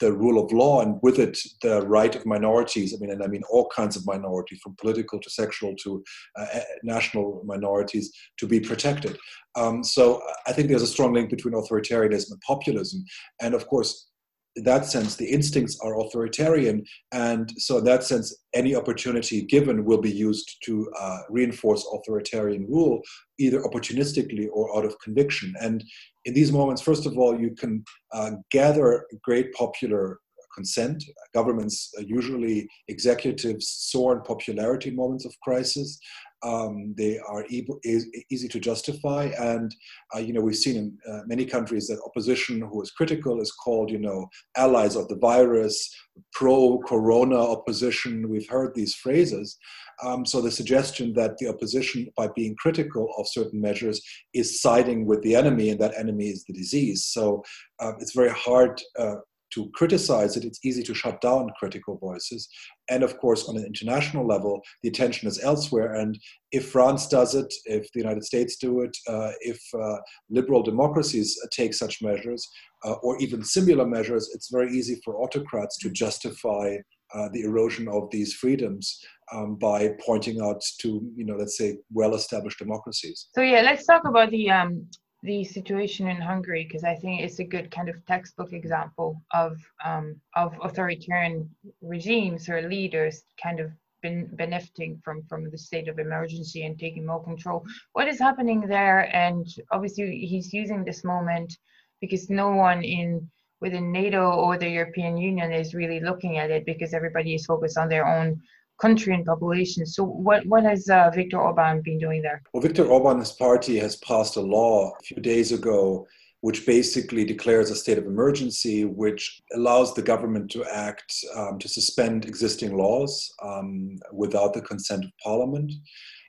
the 0.00 0.12
rule 0.12 0.42
of 0.42 0.52
law 0.52 0.80
and 0.82 0.98
with 1.02 1.18
it 1.18 1.38
the 1.62 1.76
right 1.86 2.14
of 2.16 2.26
minorities. 2.26 2.94
I 2.94 2.98
mean, 3.00 3.12
and 3.12 3.22
I 3.22 3.28
mean 3.28 3.42
all 3.50 3.68
kinds 3.74 3.96
of 3.96 4.06
minority, 4.06 4.58
from 4.62 4.74
political 4.80 5.20
to 5.20 5.30
sexual 5.30 5.74
to 5.84 6.02
uh, 6.38 6.46
national 6.82 7.42
minorities, 7.44 8.10
to 8.38 8.46
be 8.46 8.60
protected. 8.60 9.16
Um, 9.56 9.82
so 9.82 10.20
I 10.46 10.52
think 10.52 10.68
there's 10.68 10.82
a 10.82 10.86
strong 10.96 11.12
link 11.14 11.30
between 11.30 11.54
authoritarianism 11.54 12.32
and 12.32 12.40
populism. 12.46 13.04
And 13.40 13.54
of 13.54 13.66
course, 13.66 14.08
in 14.56 14.64
that 14.64 14.86
sense, 14.86 15.16
the 15.16 15.26
instincts 15.26 15.78
are 15.80 16.00
authoritarian. 16.00 16.84
And 17.12 17.52
so, 17.58 17.78
in 17.78 17.84
that 17.84 18.02
sense, 18.02 18.36
any 18.54 18.74
opportunity 18.74 19.42
given 19.42 19.84
will 19.84 20.00
be 20.00 20.10
used 20.10 20.56
to 20.64 20.90
uh, 20.98 21.18
reinforce 21.30 21.86
authoritarian 21.92 22.66
rule, 22.68 23.00
either 23.38 23.60
opportunistically 23.60 24.48
or 24.52 24.76
out 24.76 24.84
of 24.84 24.98
conviction. 25.00 25.54
And 25.60 25.84
in 26.24 26.34
these 26.34 26.52
moments, 26.52 26.82
first 26.82 27.06
of 27.06 27.16
all, 27.16 27.38
you 27.38 27.54
can 27.54 27.84
uh, 28.12 28.32
gather 28.50 29.06
great 29.22 29.52
popular 29.52 30.18
consent. 30.54 31.04
Governments, 31.34 31.92
usually 32.00 32.68
executives, 32.88 33.68
soar 33.68 34.16
in 34.16 34.22
popularity 34.22 34.88
in 34.88 34.96
moments 34.96 35.24
of 35.24 35.32
crisis 35.40 36.00
um, 36.42 36.94
they 36.96 37.18
are 37.18 37.44
able, 37.50 37.80
easy 37.84 38.48
to 38.48 38.60
justify. 38.60 39.30
And, 39.38 39.74
uh, 40.14 40.20
you 40.20 40.32
know, 40.32 40.40
we've 40.40 40.56
seen 40.56 40.76
in 40.76 40.98
uh, 41.10 41.20
many 41.26 41.44
countries 41.44 41.86
that 41.88 42.00
opposition 42.06 42.60
who 42.60 42.82
is 42.82 42.90
critical 42.90 43.40
is 43.40 43.52
called, 43.52 43.90
you 43.90 43.98
know, 43.98 44.28
allies 44.56 44.96
of 44.96 45.08
the 45.08 45.16
virus, 45.16 45.94
pro 46.32 46.78
corona 46.78 47.38
opposition. 47.38 48.28
We've 48.28 48.48
heard 48.48 48.74
these 48.74 48.94
phrases. 48.94 49.56
Um, 50.04 50.24
so 50.24 50.40
the 50.40 50.50
suggestion 50.50 51.12
that 51.14 51.38
the 51.38 51.48
opposition, 51.48 52.06
by 52.16 52.28
being 52.36 52.54
critical 52.56 53.12
of 53.18 53.26
certain 53.28 53.60
measures, 53.60 54.00
is 54.32 54.60
siding 54.60 55.06
with 55.06 55.22
the 55.22 55.34
enemy, 55.34 55.70
and 55.70 55.80
that 55.80 55.98
enemy 55.98 56.28
is 56.28 56.44
the 56.44 56.52
disease. 56.52 57.06
So 57.06 57.42
uh, 57.80 57.92
it's 57.98 58.14
very 58.14 58.30
hard 58.30 58.80
uh, 58.98 59.16
to 59.54 59.70
criticize 59.74 60.36
it, 60.36 60.44
it's 60.44 60.64
easy 60.64 60.82
to 60.82 60.94
shut 60.94 61.20
down 61.20 61.50
critical 61.58 61.98
voices. 61.98 62.48
And 62.90 63.02
of 63.02 63.18
course, 63.18 63.48
on 63.48 63.56
an 63.56 63.64
international 63.64 64.26
level, 64.26 64.60
the 64.82 64.88
attention 64.88 65.28
is 65.28 65.42
elsewhere. 65.42 65.94
And 65.94 66.18
if 66.52 66.70
France 66.70 67.08
does 67.08 67.34
it, 67.34 67.52
if 67.64 67.90
the 67.92 68.00
United 68.00 68.24
States 68.24 68.56
do 68.56 68.80
it, 68.80 68.96
uh, 69.06 69.32
if 69.40 69.60
uh, 69.74 69.96
liberal 70.30 70.62
democracies 70.62 71.38
uh, 71.42 71.48
take 71.50 71.74
such 71.74 72.02
measures, 72.02 72.48
uh, 72.84 72.94
or 73.02 73.18
even 73.18 73.42
similar 73.42 73.86
measures, 73.86 74.30
it's 74.34 74.50
very 74.50 74.72
easy 74.72 75.00
for 75.04 75.20
autocrats 75.20 75.78
to 75.78 75.90
justify 75.90 76.76
uh, 77.14 77.28
the 77.32 77.42
erosion 77.42 77.88
of 77.88 78.10
these 78.10 78.34
freedoms 78.34 79.00
um, 79.32 79.56
by 79.56 79.90
pointing 80.04 80.40
out 80.40 80.62
to, 80.80 81.10
you 81.16 81.24
know, 81.24 81.36
let's 81.36 81.56
say, 81.56 81.76
well-established 81.92 82.58
democracies. 82.58 83.28
So 83.34 83.42
yeah, 83.42 83.62
let's 83.62 83.86
talk 83.86 84.02
about 84.04 84.30
the 84.30 84.50
um, 84.50 84.86
the 85.22 85.44
situation 85.44 86.08
in 86.08 86.20
Hungary 86.20 86.64
because 86.64 86.84
I 86.84 86.94
think 86.94 87.20
it's 87.20 87.40
a 87.40 87.44
good 87.44 87.70
kind 87.70 87.88
of 87.88 88.04
textbook 88.06 88.52
example 88.52 89.20
of 89.32 89.58
um, 89.84 90.20
of 90.36 90.54
authoritarian 90.62 91.50
regimes 91.82 92.48
or 92.48 92.68
leaders 92.68 93.24
kind 93.42 93.58
of 93.60 93.72
been 94.00 94.28
benefiting 94.36 95.00
from 95.04 95.22
from 95.28 95.50
the 95.50 95.58
state 95.58 95.88
of 95.88 95.98
emergency 95.98 96.64
and 96.64 96.78
taking 96.78 97.04
more 97.04 97.22
control. 97.22 97.64
What 97.92 98.08
is 98.08 98.20
happening 98.20 98.60
there? 98.60 99.14
And 99.14 99.46
obviously, 99.72 100.18
he's 100.20 100.54
using 100.54 100.84
this 100.84 101.02
moment 101.02 101.58
because 102.00 102.30
no 102.30 102.50
one 102.50 102.84
in 102.84 103.28
within 103.60 103.90
NATO 103.90 104.30
or 104.30 104.56
the 104.56 104.68
European 104.68 105.16
Union 105.16 105.50
is 105.52 105.74
really 105.74 105.98
looking 105.98 106.38
at 106.38 106.52
it 106.52 106.64
because 106.64 106.94
everybody 106.94 107.34
is 107.34 107.46
focused 107.46 107.76
on 107.76 107.88
their 107.88 108.06
own 108.06 108.40
country 108.80 109.14
and 109.14 109.24
population. 109.24 109.86
So 109.86 110.04
what, 110.04 110.46
what 110.46 110.64
has 110.64 110.88
uh, 110.88 111.10
Viktor 111.14 111.38
Orban 111.38 111.82
been 111.82 111.98
doing 111.98 112.22
there? 112.22 112.42
Well, 112.52 112.62
Viktor 112.62 112.86
Orban's 112.86 113.32
party 113.32 113.78
has 113.78 113.96
passed 113.96 114.36
a 114.36 114.40
law 114.40 114.92
a 115.00 115.02
few 115.02 115.20
days 115.20 115.52
ago 115.52 116.06
which 116.40 116.66
basically 116.66 117.24
declares 117.24 117.70
a 117.70 117.74
state 117.74 117.98
of 117.98 118.06
emergency, 118.06 118.84
which 118.84 119.42
allows 119.54 119.92
the 119.94 120.02
government 120.02 120.50
to 120.52 120.64
act 120.64 121.12
um, 121.34 121.58
to 121.58 121.68
suspend 121.68 122.24
existing 122.24 122.76
laws 122.76 123.32
um, 123.42 123.96
without 124.12 124.54
the 124.54 124.62
consent 124.62 125.04
of 125.04 125.10
parliament. 125.22 125.72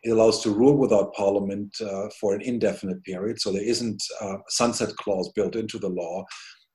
It 0.04 0.12
allows 0.12 0.42
to 0.44 0.52
rule 0.52 0.78
without 0.78 1.14
parliament 1.14 1.76
uh, 1.82 2.08
for 2.20 2.34
an 2.34 2.42
indefinite 2.42 3.04
period, 3.04 3.40
so 3.40 3.52
there 3.52 3.62
isn't 3.62 4.02
a 4.22 4.38
sunset 4.48 4.96
clause 4.96 5.32
built 5.36 5.56
into 5.56 5.78
the 5.78 5.90
law 5.90 6.26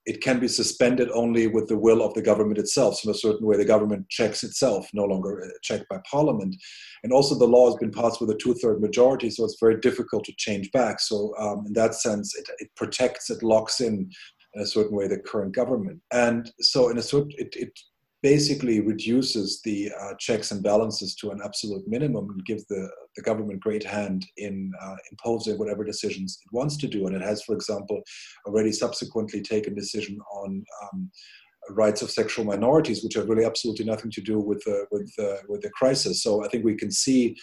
it 0.07 0.21
can 0.21 0.39
be 0.39 0.49
suspended 0.49 1.09
only 1.13 1.47
with 1.47 1.67
the 1.69 1.79
will 1.79 2.03
of 2.03 2.13
the 2.15 2.23
government 2.23 2.59
itself. 2.59 2.97
So 2.97 3.09
in 3.09 3.15
a 3.15 3.19
certain 3.19 3.47
way, 3.47 3.57
the 3.57 3.65
government 3.65 4.09
checks 4.11 4.45
itself, 4.45 4.89
no 4.93 5.05
longer 5.05 5.43
uh, 5.45 5.49
checked 5.63 5.89
by 5.89 5.99
parliament. 6.11 6.55
And 7.03 7.13
also 7.13 7.35
the 7.35 7.47
law 7.47 7.67
has 7.67 7.77
been 7.77 7.91
passed 7.91 8.21
with 8.21 8.31
a 8.31 8.37
two-third 8.37 8.81
majority, 8.81 9.31
so 9.31 9.45
it's 9.45 9.57
very 9.61 9.81
difficult 9.81 10.25
to 10.25 10.35
change 10.37 10.71
back. 10.73 11.01
So 11.01 11.35
um, 11.39 11.65
in 11.67 11.73
that 11.75 11.95
sense, 11.95 12.35
it, 12.37 12.47
it 12.59 12.69
protects, 12.77 13.31
it 13.31 13.43
locks 13.43 13.81
in 13.81 14.11
in 14.55 14.63
a 14.63 14.67
certain 14.67 14.97
way 14.97 15.09
the 15.09 15.19
current 15.19 15.55
government. 15.55 16.01
And 16.13 16.51
so 16.61 16.89
in 16.89 16.99
a 16.99 17.03
certain, 17.03 17.33
it, 17.39 17.55
it 17.57 17.73
basically 18.25 18.81
reduces 18.81 19.61
the 19.67 19.93
uh, 20.01 20.15
checks 20.19 20.51
and 20.51 20.63
balances 20.63 21.15
to 21.15 21.31
an 21.31 21.41
absolute 21.45 21.87
minimum 21.87 22.27
and 22.31 22.43
gives 22.47 22.65
the, 22.69 22.89
the 23.17 23.23
government 23.23 23.61
great 23.61 23.85
hand 23.85 24.25
in 24.39 24.73
uh, 24.83 24.97
imposing 25.11 25.59
whatever 25.59 25.85
decisions 25.85 26.39
it 26.43 26.51
wants 26.51 26.79
to 26.79 26.89
do. 26.89 27.07
And 27.07 27.15
it 27.15 27.21
has, 27.21 27.43
for 27.43 27.55
example, 27.55 28.01
already 28.47 28.73
subsequently 28.73 29.43
taken 29.43 29.75
decision 29.75 30.19
on 30.33 30.65
um, 30.83 31.11
rights 31.73 32.01
of 32.01 32.11
sexual 32.11 32.47
minorities, 32.47 33.05
which 33.05 33.13
have 33.13 33.29
really 33.29 33.45
absolutely 33.45 33.85
nothing 33.85 34.11
to 34.13 34.23
do 34.23 34.41
with 34.41 34.65
the, 34.65 34.87
with, 34.91 35.15
the, 35.19 35.41
with 35.51 35.61
the 35.61 35.71
crisis. 35.79 36.23
So 36.23 36.43
I 36.43 36.49
think 36.49 36.65
we 36.65 36.77
can 36.77 36.91
see 36.91 37.37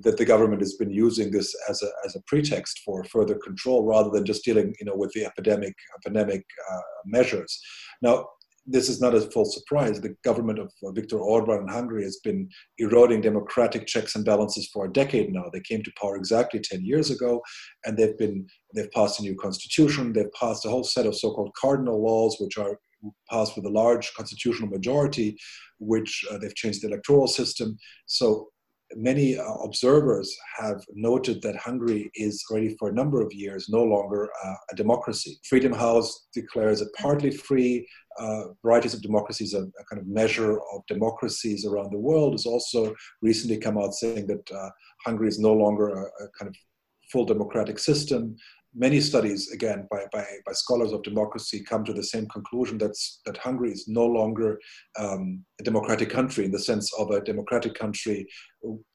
that 0.00 0.16
the 0.16 0.24
government 0.24 0.62
has 0.62 0.76
been 0.76 0.90
using 0.90 1.30
this 1.30 1.54
as 1.68 1.82
a, 1.82 1.90
as 2.06 2.16
a 2.16 2.22
pretext 2.26 2.80
for 2.86 3.04
further 3.04 3.34
control 3.34 3.84
rather 3.84 4.08
than 4.08 4.24
just 4.24 4.46
dealing 4.46 4.74
you 4.80 4.86
know, 4.86 4.96
with 4.96 5.12
the 5.12 5.26
epidemic, 5.26 5.74
epidemic 5.98 6.42
uh, 6.72 6.80
measures. 7.04 7.60
Now, 8.00 8.24
this 8.66 8.88
is 8.88 9.00
not 9.00 9.14
a 9.14 9.20
full 9.20 9.44
surprise. 9.44 10.00
The 10.00 10.14
government 10.24 10.58
of 10.58 10.72
Viktor 10.94 11.18
Orban 11.18 11.62
in 11.62 11.68
Hungary 11.68 12.04
has 12.04 12.20
been 12.22 12.48
eroding 12.78 13.20
democratic 13.20 13.86
checks 13.86 14.14
and 14.14 14.24
balances 14.24 14.68
for 14.72 14.86
a 14.86 14.92
decade 14.92 15.32
now. 15.32 15.44
They 15.52 15.60
came 15.60 15.82
to 15.82 15.92
power 16.00 16.16
exactly 16.16 16.60
10 16.60 16.84
years 16.84 17.10
ago, 17.10 17.42
and 17.84 17.96
they've 17.96 18.16
been 18.16 18.46
they've 18.74 18.90
passed 18.92 19.18
a 19.20 19.22
new 19.22 19.34
constitution. 19.34 20.12
They've 20.12 20.32
passed 20.38 20.64
a 20.64 20.70
whole 20.70 20.84
set 20.84 21.06
of 21.06 21.16
so-called 21.16 21.52
cardinal 21.60 22.02
laws, 22.02 22.36
which 22.38 22.56
are 22.56 22.78
passed 23.30 23.56
with 23.56 23.66
a 23.66 23.70
large 23.70 24.12
constitutional 24.14 24.68
majority, 24.68 25.36
which 25.80 26.24
uh, 26.30 26.38
they've 26.38 26.54
changed 26.54 26.82
the 26.82 26.88
electoral 26.88 27.26
system. 27.26 27.76
So 28.06 28.48
many 28.96 29.38
uh, 29.38 29.54
observers 29.64 30.34
have 30.58 30.82
noted 30.94 31.42
that 31.42 31.56
Hungary 31.56 32.10
is 32.14 32.44
already 32.50 32.76
for 32.78 32.90
a 32.90 32.94
number 32.94 33.20
of 33.20 33.32
years 33.32 33.68
no 33.68 33.82
longer 33.82 34.28
uh, 34.44 34.54
a 34.70 34.76
democracy. 34.76 35.38
Freedom 35.48 35.72
House 35.72 36.28
declares 36.34 36.80
it 36.80 36.88
partly 36.98 37.30
free. 37.30 37.86
Uh, 38.18 38.44
Varieties 38.62 38.94
of 38.94 39.02
Democracies, 39.02 39.54
a, 39.54 39.62
a, 39.62 39.84
kind 39.88 40.00
of 40.00 40.06
measure 40.06 40.58
of 40.58 40.86
democracies 40.86 41.64
around 41.64 41.90
the 41.92 41.98
world. 41.98 42.34
Has 42.34 42.46
also 42.46 42.94
recently 43.22 43.58
come 43.58 43.78
out 43.78 43.94
saying 43.94 44.26
that 44.26 44.50
uh, 44.50 44.70
Hungary 45.04 45.28
is 45.28 45.38
no 45.38 45.52
longer 45.52 45.88
a, 45.88 46.02
a 46.02 46.28
kind 46.38 46.48
of 46.48 46.54
full 47.10 47.24
democratic 47.24 47.78
system 47.78 48.36
many 48.74 49.00
studies, 49.00 49.50
again, 49.52 49.86
by, 49.90 50.04
by, 50.12 50.24
by, 50.46 50.52
scholars 50.52 50.92
of 50.92 51.02
democracy, 51.02 51.62
come 51.62 51.84
to 51.84 51.92
the 51.92 52.02
same 52.02 52.26
conclusion 52.28 52.78
that's, 52.78 53.20
that 53.26 53.36
Hungary 53.36 53.72
is 53.72 53.86
no 53.86 54.06
longer 54.06 54.58
um, 54.98 55.44
a 55.60 55.64
democratic 55.64 56.10
country 56.10 56.44
in 56.44 56.50
the 56.50 56.58
sense 56.58 56.92
of 56.98 57.10
a 57.10 57.20
democratic 57.20 57.74
country 57.74 58.26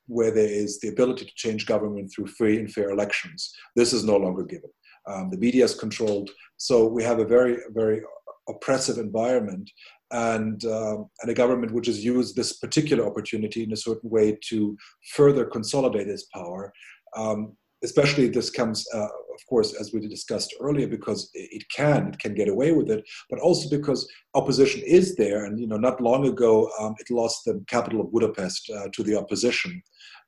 where 0.07 0.31
there 0.31 0.50
is 0.50 0.79
the 0.79 0.89
ability 0.89 1.25
to 1.25 1.31
change 1.36 1.65
government 1.65 2.12
through 2.13 2.27
free 2.27 2.57
and 2.57 2.71
fair 2.71 2.89
elections. 2.89 3.53
This 3.75 3.93
is 3.93 4.03
no 4.03 4.17
longer 4.17 4.43
given. 4.43 4.69
Um, 5.07 5.29
the 5.29 5.38
media 5.38 5.63
is 5.63 5.75
controlled, 5.75 6.29
so 6.57 6.88
we 6.88 7.03
have 7.03 7.19
a 7.19 7.25
very, 7.25 7.57
very 7.71 8.01
oppressive 8.49 8.97
environment 8.97 9.69
and, 10.11 10.63
uh, 10.65 10.97
and 11.21 11.29
a 11.29 11.33
government 11.33 11.73
which 11.73 11.87
has 11.87 12.03
used 12.03 12.35
this 12.35 12.53
particular 12.57 13.05
opportunity 13.05 13.63
in 13.63 13.73
a 13.73 13.77
certain 13.77 14.09
way 14.09 14.37
to 14.49 14.77
further 15.13 15.45
consolidate 15.45 16.07
its 16.07 16.25
power. 16.33 16.71
Um, 17.15 17.57
especially 17.83 18.27
this 18.27 18.49
comes, 18.49 18.85
uh, 18.93 19.03
of 19.03 19.45
course, 19.47 19.73
as 19.79 19.93
we 19.93 19.99
discussed 20.07 20.55
earlier, 20.59 20.87
because 20.87 21.29
it 21.33 21.63
can, 21.75 22.07
it 22.07 22.19
can 22.19 22.33
get 22.33 22.47
away 22.47 22.71
with 22.71 22.89
it, 22.89 23.03
but 23.29 23.39
also 23.39 23.69
because 23.69 24.09
opposition 24.33 24.81
is 24.85 25.15
there. 25.15 25.45
And, 25.45 25.59
you 25.59 25.67
know, 25.67 25.77
not 25.77 26.01
long 26.01 26.27
ago, 26.27 26.69
um, 26.79 26.95
it 26.99 27.11
lost 27.11 27.45
the 27.45 27.63
capital 27.67 28.01
of 28.01 28.11
Budapest 28.11 28.69
uh, 28.75 28.87
to 28.93 29.03
the 29.03 29.15
opposition. 29.15 29.81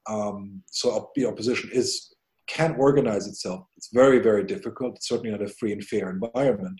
Um, 0.08 0.62
so 0.68 1.10
the 1.16 1.26
opposition 1.26 1.70
is 1.74 2.14
can 2.48 2.76
organize 2.80 3.28
itself. 3.28 3.62
It's 3.78 3.90
very, 3.94 4.20
very 4.20 4.44
difficult. 4.44 4.96
It's 4.96 5.08
certainly 5.08 5.32
not 5.32 5.44
a 5.44 5.48
free 5.48 5.72
and 5.72 5.84
fair 5.84 6.10
environment 6.10 6.80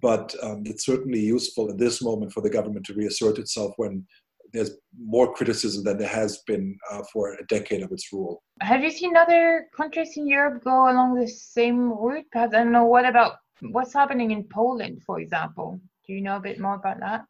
but 0.00 0.34
um, 0.42 0.62
it's 0.66 0.84
certainly 0.84 1.20
useful 1.20 1.70
in 1.70 1.76
this 1.76 2.02
moment 2.02 2.32
for 2.32 2.40
the 2.40 2.50
government 2.50 2.86
to 2.86 2.94
reassert 2.94 3.38
itself 3.38 3.72
when 3.76 4.06
there's 4.52 4.70
more 4.98 5.32
criticism 5.32 5.84
than 5.84 5.98
there 5.98 6.08
has 6.08 6.38
been 6.46 6.76
uh, 6.90 7.02
for 7.12 7.34
a 7.34 7.46
decade 7.46 7.82
of 7.82 7.92
its 7.92 8.12
rule. 8.12 8.42
Have 8.60 8.82
you 8.82 8.90
seen 8.90 9.16
other 9.16 9.66
countries 9.76 10.16
in 10.16 10.26
Europe 10.26 10.64
go 10.64 10.90
along 10.90 11.14
the 11.14 11.28
same 11.28 11.92
route? 11.92 12.24
Perhaps 12.32 12.54
I 12.54 12.64
don't 12.64 12.72
know. 12.72 12.84
What 12.84 13.04
about 13.04 13.34
what's 13.60 13.92
happening 13.92 14.30
in 14.30 14.44
Poland, 14.44 15.02
for 15.04 15.20
example? 15.20 15.80
Do 16.06 16.14
you 16.14 16.22
know 16.22 16.36
a 16.36 16.40
bit 16.40 16.58
more 16.58 16.76
about 16.76 17.00
that? 17.00 17.24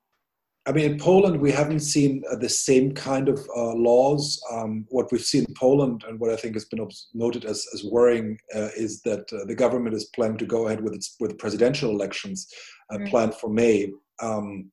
I 0.69 0.73
mean, 0.73 0.93
in 0.93 0.99
Poland, 0.99 1.41
we 1.41 1.51
haven't 1.51 1.81
seen 1.81 2.23
uh, 2.31 2.37
the 2.37 2.49
same 2.51 2.93
kind 2.93 3.31
of 3.31 3.41
uh, 3.57 3.73
laws. 3.73 4.39
Um, 4.53 4.85
what 4.91 5.11
we've 5.11 5.25
seen 5.25 5.47
in 5.49 5.55
Poland, 5.55 6.05
and 6.07 6.21
what 6.21 6.31
I 6.31 6.37
think 6.37 6.55
has 6.55 6.67
been 6.67 6.87
noted 7.15 7.47
as, 7.47 7.67
as 7.73 7.85
worrying, 7.85 8.39
uh, 8.55 8.69
is 8.77 9.01
that 9.03 9.33
uh, 9.33 9.47
the 9.47 9.55
government 9.55 9.97
is 9.97 10.11
planning 10.15 10.37
to 10.37 10.45
go 10.45 10.67
ahead 10.67 10.83
with 10.83 10.93
its 10.93 11.17
with 11.21 11.39
presidential 11.39 11.91
elections 11.91 12.47
uh, 12.93 12.99
mm. 12.99 13.09
planned 13.09 13.35
for 13.35 13.49
May. 13.49 13.91
Um, 14.21 14.71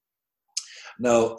now, 1.00 1.38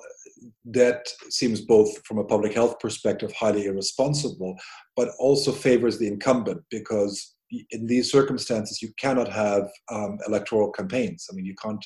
that 0.65 1.07
seems 1.29 1.61
both 1.61 2.03
from 2.07 2.17
a 2.17 2.25
public 2.25 2.55
health 2.55 2.79
perspective 2.79 3.35
highly 3.39 3.67
irresponsible, 3.67 4.57
but 4.97 5.11
also 5.19 5.53
favors 5.53 5.99
the 5.99 6.09
incumbent 6.09 6.63
because 6.71 7.35
in 7.71 7.87
these 7.87 8.11
circumstances 8.11 8.83
you 8.83 8.89
cannot 8.99 9.29
have 9.29 9.69
um, 9.93 10.19
electoral 10.27 10.71
campaigns. 10.73 11.27
I 11.31 11.35
mean, 11.35 11.45
you 11.45 11.55
can't 11.63 11.85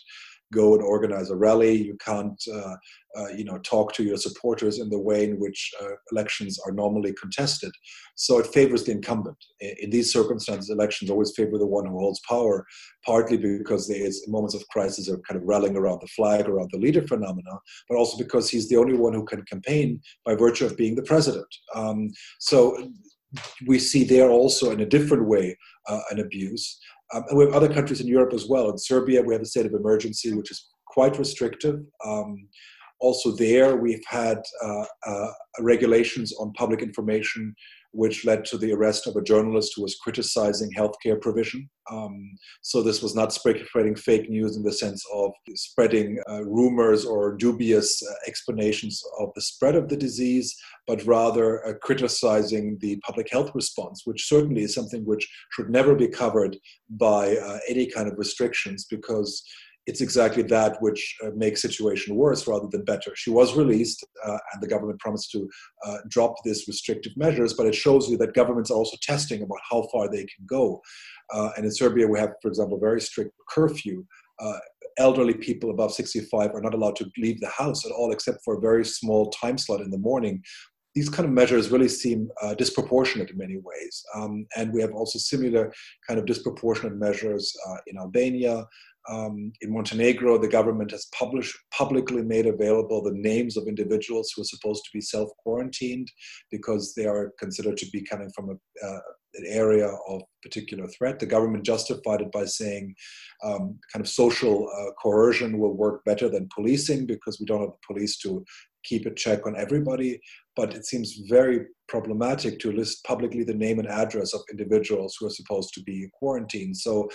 go 0.52 0.74
and 0.74 0.82
organize 0.82 1.30
a 1.30 1.36
rally. 1.36 1.76
You 1.76 1.96
can't, 2.04 2.40
uh, 2.52 2.74
uh, 3.16 3.28
you 3.28 3.44
know, 3.44 3.58
talk 3.58 3.92
to 3.94 4.04
your 4.04 4.16
supporters 4.16 4.78
in 4.78 4.88
the 4.88 4.98
way 4.98 5.24
in 5.24 5.38
which 5.38 5.70
uh, 5.82 5.90
elections 6.12 6.58
are 6.66 6.72
normally 6.72 7.12
contested. 7.20 7.72
So 8.16 8.38
it 8.38 8.46
favors 8.46 8.84
the 8.84 8.92
incumbent. 8.92 9.36
In, 9.60 9.90
these 9.90 10.12
circumstances, 10.12 10.70
elections 10.70 11.10
always 11.10 11.34
favor 11.34 11.58
the 11.58 11.66
one 11.66 11.86
who 11.86 11.98
holds 11.98 12.20
power, 12.28 12.64
partly 13.04 13.36
because 13.36 13.88
there 13.88 14.02
is 14.02 14.26
moments 14.28 14.54
of 14.54 14.66
crisis 14.68 15.08
are 15.08 15.20
kind 15.28 15.40
of 15.40 15.46
rallying 15.46 15.76
around 15.76 16.00
the 16.00 16.08
flag, 16.08 16.48
around 16.48 16.70
the 16.72 16.78
leader 16.78 17.06
phenomena, 17.06 17.52
but 17.88 17.96
also 17.96 18.16
because 18.18 18.48
he's 18.48 18.68
the 18.68 18.76
only 18.76 18.96
one 18.96 19.12
who 19.12 19.24
can 19.24 19.42
campaign 19.42 20.00
by 20.24 20.34
virtue 20.34 20.66
of 20.66 20.76
being 20.76 20.94
the 20.94 21.02
president. 21.02 21.46
Um, 21.74 22.10
so 22.38 22.90
we 23.66 23.78
see 23.78 24.04
there 24.04 24.30
also 24.30 24.70
in 24.70 24.80
a 24.80 24.86
different 24.86 25.26
way 25.26 25.56
uh, 25.88 26.00
an 26.10 26.20
abuse. 26.20 26.78
Um, 27.12 27.24
and 27.28 27.38
we 27.38 27.44
have 27.44 27.54
other 27.54 27.72
countries 27.72 28.00
in 28.00 28.06
Europe 28.06 28.32
as 28.32 28.46
well. 28.48 28.70
In 28.70 28.78
Serbia, 28.78 29.22
we 29.22 29.34
have 29.34 29.42
a 29.42 29.46
state 29.46 29.66
of 29.66 29.74
emergency, 29.74 30.32
which 30.32 30.50
is 30.50 30.70
quite 30.86 31.18
restrictive. 31.18 31.80
Um, 32.04 32.48
also, 33.00 33.32
there 33.32 33.76
we've 33.76 34.04
had 34.06 34.38
uh, 34.62 34.84
uh, 35.06 35.30
regulations 35.60 36.34
on 36.38 36.52
public 36.52 36.82
information 36.82 37.54
which 37.92 38.24
led 38.24 38.44
to 38.44 38.56
the 38.56 38.72
arrest 38.72 39.06
of 39.06 39.16
a 39.16 39.22
journalist 39.22 39.72
who 39.74 39.82
was 39.82 39.96
criticizing 39.96 40.70
healthcare 40.76 41.20
provision. 41.20 41.68
Um, 41.90 42.38
so 42.62 42.82
this 42.82 43.02
was 43.02 43.16
not 43.16 43.32
spreading 43.32 43.96
fake 43.96 44.30
news 44.30 44.56
in 44.56 44.62
the 44.62 44.72
sense 44.72 45.04
of 45.12 45.32
spreading 45.54 46.20
uh, 46.30 46.44
rumors 46.44 47.04
or 47.04 47.36
dubious 47.36 48.00
uh, 48.02 48.14
explanations 48.28 49.02
of 49.18 49.30
the 49.34 49.40
spread 49.40 49.74
of 49.74 49.88
the 49.88 49.96
disease, 49.96 50.54
but 50.86 51.04
rather 51.04 51.66
uh, 51.66 51.74
criticizing 51.82 52.78
the 52.80 53.00
public 53.00 53.28
health 53.30 53.50
response, 53.54 54.02
which 54.04 54.28
certainly 54.28 54.62
is 54.62 54.74
something 54.74 55.04
which 55.04 55.28
should 55.52 55.68
never 55.68 55.96
be 55.96 56.06
covered 56.06 56.56
by 56.90 57.36
uh, 57.36 57.58
any 57.68 57.86
kind 57.86 58.08
of 58.08 58.18
restrictions 58.18 58.86
because 58.88 59.42
it's 59.90 60.00
exactly 60.00 60.44
that 60.44 60.80
which 60.80 61.16
uh, 61.24 61.30
makes 61.34 61.60
situation 61.62 62.14
worse 62.14 62.46
rather 62.46 62.68
than 62.70 62.84
better. 62.84 63.10
She 63.16 63.30
was 63.30 63.56
released, 63.56 64.06
uh, 64.24 64.38
and 64.52 64.62
the 64.62 64.68
government 64.68 65.00
promised 65.00 65.32
to 65.32 65.50
uh, 65.84 65.96
drop 66.08 66.36
these 66.44 66.68
restrictive 66.68 67.12
measures, 67.16 67.54
but 67.54 67.66
it 67.66 67.74
shows 67.74 68.08
you 68.08 68.16
that 68.18 68.32
governments 68.32 68.70
are 68.70 68.78
also 68.78 68.96
testing 69.02 69.42
about 69.42 69.58
how 69.68 69.88
far 69.92 70.08
they 70.08 70.24
can 70.32 70.46
go. 70.46 70.80
Uh, 71.34 71.50
and 71.56 71.64
in 71.64 71.72
Serbia, 71.72 72.06
we 72.06 72.20
have, 72.20 72.34
for 72.40 72.46
example, 72.46 72.78
very 72.78 73.00
strict 73.00 73.32
curfew. 73.48 74.04
Uh, 74.38 74.58
elderly 74.98 75.34
people 75.34 75.70
above 75.70 75.92
65 75.92 76.54
are 76.54 76.60
not 76.60 76.74
allowed 76.74 76.94
to 76.96 77.10
leave 77.18 77.40
the 77.40 77.48
house 77.48 77.84
at 77.84 77.90
all, 77.90 78.12
except 78.12 78.38
for 78.44 78.58
a 78.58 78.60
very 78.60 78.84
small 78.84 79.30
time 79.30 79.58
slot 79.58 79.80
in 79.80 79.90
the 79.90 79.98
morning. 79.98 80.40
These 80.94 81.08
kind 81.08 81.26
of 81.26 81.34
measures 81.34 81.70
really 81.70 81.88
seem 81.88 82.30
uh, 82.42 82.54
disproportionate 82.54 83.30
in 83.30 83.38
many 83.38 83.56
ways. 83.56 84.04
Um, 84.14 84.46
and 84.56 84.72
we 84.72 84.80
have 84.82 84.92
also 84.92 85.18
similar 85.18 85.72
kind 86.06 86.18
of 86.20 86.26
disproportionate 86.26 86.96
measures 86.96 87.52
in 87.86 87.96
Albania, 87.96 88.66
um, 89.08 89.52
in 89.60 89.72
Montenegro, 89.72 90.38
the 90.38 90.48
government 90.48 90.90
has 90.90 91.06
published, 91.18 91.56
publicly 91.76 92.22
made 92.22 92.46
available 92.46 93.02
the 93.02 93.14
names 93.14 93.56
of 93.56 93.66
individuals 93.66 94.32
who 94.34 94.42
are 94.42 94.46
supposed 94.46 94.84
to 94.84 94.90
be 94.92 95.00
self 95.00 95.30
quarantined 95.38 96.08
because 96.50 96.94
they 96.94 97.06
are 97.06 97.32
considered 97.38 97.76
to 97.78 97.90
be 97.92 98.02
coming 98.02 98.30
from 98.34 98.50
a, 98.50 98.86
uh, 98.86 99.00
an 99.34 99.44
area 99.46 99.88
of 100.08 100.22
particular 100.42 100.86
threat. 100.88 101.18
The 101.18 101.26
government 101.26 101.64
justified 101.64 102.20
it 102.20 102.32
by 102.32 102.44
saying 102.44 102.94
um, 103.44 103.78
kind 103.92 104.04
of 104.04 104.08
social 104.08 104.68
uh, 104.68 104.92
coercion 105.00 105.58
will 105.58 105.76
work 105.76 106.04
better 106.04 106.28
than 106.28 106.48
policing 106.54 107.06
because 107.06 107.38
we 107.38 107.46
don't 107.46 107.60
have 107.60 107.70
the 107.70 107.94
police 107.94 108.18
to 108.18 108.44
keep 108.84 109.06
a 109.06 109.14
check 109.14 109.46
on 109.46 109.56
everybody. 109.56 110.20
But 110.56 110.74
it 110.74 110.84
seems 110.84 111.22
very 111.28 111.66
problematic 111.88 112.58
to 112.60 112.72
list 112.72 113.04
publicly 113.04 113.44
the 113.44 113.54
name 113.54 113.78
and 113.78 113.88
address 113.88 114.34
of 114.34 114.42
individuals 114.50 115.16
who 115.18 115.26
are 115.26 115.30
supposed 115.30 115.74
to 115.74 115.82
be 115.82 116.08
quarantined. 116.18 116.76
So 116.76 117.08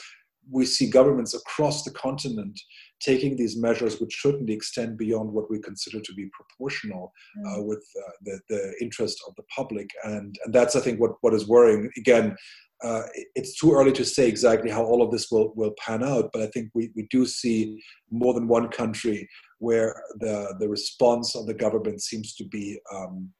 we 0.51 0.65
see 0.65 0.89
governments 0.89 1.33
across 1.33 1.83
the 1.83 1.91
continent 1.91 2.59
taking 3.01 3.35
these 3.35 3.57
measures 3.57 3.99
which 3.99 4.13
shouldn't 4.13 4.49
extend 4.49 4.97
beyond 4.97 5.31
what 5.31 5.49
we 5.49 5.59
consider 5.59 5.99
to 5.99 6.13
be 6.13 6.29
proportional 6.33 7.11
uh, 7.47 7.57
mm. 7.57 7.65
with 7.65 7.83
uh, 7.97 8.11
the, 8.23 8.39
the 8.49 8.73
interest 8.81 9.21
of 9.27 9.35
the 9.35 9.43
public. 9.55 9.89
And, 10.03 10.35
and 10.45 10.53
that's, 10.53 10.75
I 10.75 10.79
think, 10.79 10.99
what, 10.99 11.11
what 11.21 11.33
is 11.33 11.47
worrying. 11.47 11.89
Again, 11.97 12.35
uh, 12.83 13.03
it's 13.35 13.59
too 13.59 13.73
early 13.73 13.91
to 13.93 14.05
say 14.05 14.27
exactly 14.27 14.69
how 14.69 14.83
all 14.83 15.01
of 15.01 15.11
this 15.11 15.31
will, 15.31 15.53
will 15.55 15.73
pan 15.79 16.03
out, 16.03 16.29
but 16.33 16.41
I 16.41 16.47
think 16.47 16.69
we, 16.73 16.91
we 16.95 17.07
do 17.09 17.25
see 17.25 17.81
more 18.11 18.33
than 18.33 18.47
one 18.47 18.67
country 18.69 19.27
where 19.59 19.95
the, 20.19 20.55
the 20.59 20.67
response 20.67 21.35
of 21.35 21.47
the 21.47 21.53
government 21.53 22.01
seems 22.01 22.35
to 22.35 22.45
be 22.45 22.79
um, 22.93 23.31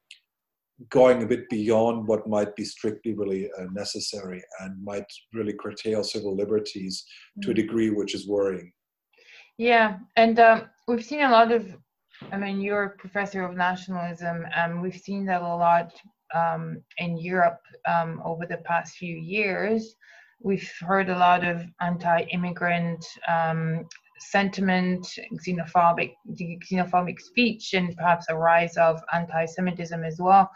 going 0.90 1.22
a 1.22 1.26
bit 1.26 1.48
beyond 1.48 2.06
what 2.06 2.28
might 2.28 2.54
be 2.54 2.64
strictly 2.64 3.14
really 3.14 3.50
uh, 3.58 3.64
necessary 3.72 4.42
and 4.60 4.82
might 4.84 5.06
really 5.32 5.54
curtail 5.54 6.04
civil 6.04 6.36
liberties 6.36 7.04
mm-hmm. 7.38 7.40
to 7.42 7.50
a 7.50 7.54
mm. 7.54 7.56
degree 7.56 7.90
which 7.90 8.14
is 8.14 8.28
worrying. 8.28 8.72
Yeah, 9.58 9.98
and 10.16 10.38
um, 10.38 10.68
we've 10.86 11.04
seen 11.04 11.22
a 11.22 11.30
lot 11.30 11.50
of, 11.50 11.66
I 12.30 12.36
mean, 12.36 12.60
you're 12.60 12.84
a 12.84 12.98
professor 12.98 13.42
of 13.42 13.56
nationalism, 13.56 14.44
and 14.54 14.82
we've 14.82 14.96
seen 14.96 15.24
that 15.26 15.40
a 15.40 15.44
lot 15.44 15.92
um, 16.34 16.82
in 16.98 17.16
Europe 17.16 17.60
um, 17.88 18.20
over 18.24 18.44
the 18.44 18.58
past 18.58 18.96
few 18.96 19.16
years. 19.16 19.94
We've 20.40 20.70
heard 20.80 21.08
a 21.08 21.18
lot 21.18 21.44
of 21.44 21.62
anti 21.80 22.22
immigrant 22.32 23.04
um, 23.26 23.86
sentiment, 24.18 25.06
xenophobic, 25.34 26.14
xenophobic 26.30 27.20
speech, 27.20 27.74
and 27.74 27.96
perhaps 27.96 28.26
a 28.28 28.36
rise 28.36 28.76
of 28.76 29.02
anti-Semitism 29.12 30.04
as 30.04 30.18
well. 30.18 30.50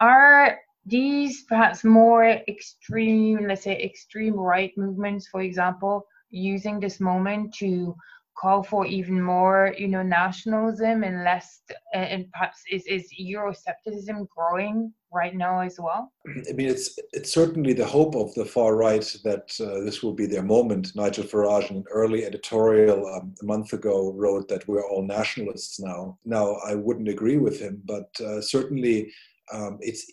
Are 0.00 0.58
these 0.86 1.42
perhaps 1.44 1.84
more 1.84 2.24
extreme, 2.24 3.46
let's 3.46 3.64
say, 3.64 3.80
extreme 3.82 4.34
right 4.34 4.72
movements, 4.76 5.28
for 5.28 5.42
example, 5.42 6.06
using 6.30 6.80
this 6.80 7.00
moment 7.00 7.54
to 7.54 7.94
call 8.38 8.62
for 8.62 8.86
even 8.86 9.20
more, 9.20 9.74
you 9.78 9.88
know, 9.88 10.02
nationalism 10.02 11.04
and 11.04 11.24
less, 11.24 11.62
and 11.94 12.30
perhaps 12.32 12.62
is 12.70 12.84
is 12.86 13.08
Euroscepticism 13.20 14.26
growing 14.28 14.92
right 15.12 15.34
now 15.34 15.60
as 15.60 15.78
well? 15.78 16.12
I 16.48 16.52
mean, 16.52 16.68
it's 16.68 16.98
it's 17.12 17.32
certainly 17.32 17.72
the 17.72 17.86
hope 17.86 18.14
of 18.14 18.34
the 18.34 18.44
far 18.44 18.76
right 18.76 19.04
that 19.24 19.52
uh, 19.60 19.80
this 19.84 20.02
will 20.02 20.14
be 20.14 20.26
their 20.26 20.42
moment. 20.42 20.94
Nigel 20.94 21.24
Farage, 21.24 21.70
in 21.70 21.78
an 21.78 21.84
early 21.90 22.24
editorial 22.24 23.06
um, 23.14 23.34
a 23.42 23.44
month 23.44 23.72
ago, 23.72 24.12
wrote 24.12 24.48
that 24.48 24.66
we're 24.68 24.86
all 24.86 25.02
nationalists 25.02 25.80
now. 25.80 26.18
Now, 26.24 26.56
I 26.66 26.74
wouldn't 26.74 27.08
agree 27.08 27.38
with 27.38 27.60
him, 27.60 27.82
but 27.84 28.08
uh, 28.20 28.40
certainly 28.40 29.12
um, 29.52 29.78
it's 29.80 30.10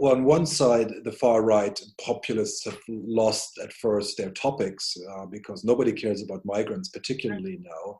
on 0.00 0.24
one 0.24 0.46
side, 0.46 0.92
the 1.04 1.12
far 1.12 1.42
right 1.42 1.78
populists 2.04 2.64
have 2.64 2.78
lost 2.88 3.58
at 3.62 3.72
first 3.72 4.16
their 4.16 4.30
topics 4.30 4.96
uh, 5.10 5.26
because 5.26 5.64
nobody 5.64 5.92
cares 5.92 6.22
about 6.22 6.44
migrants, 6.44 6.88
particularly 6.88 7.58
now. 7.62 7.98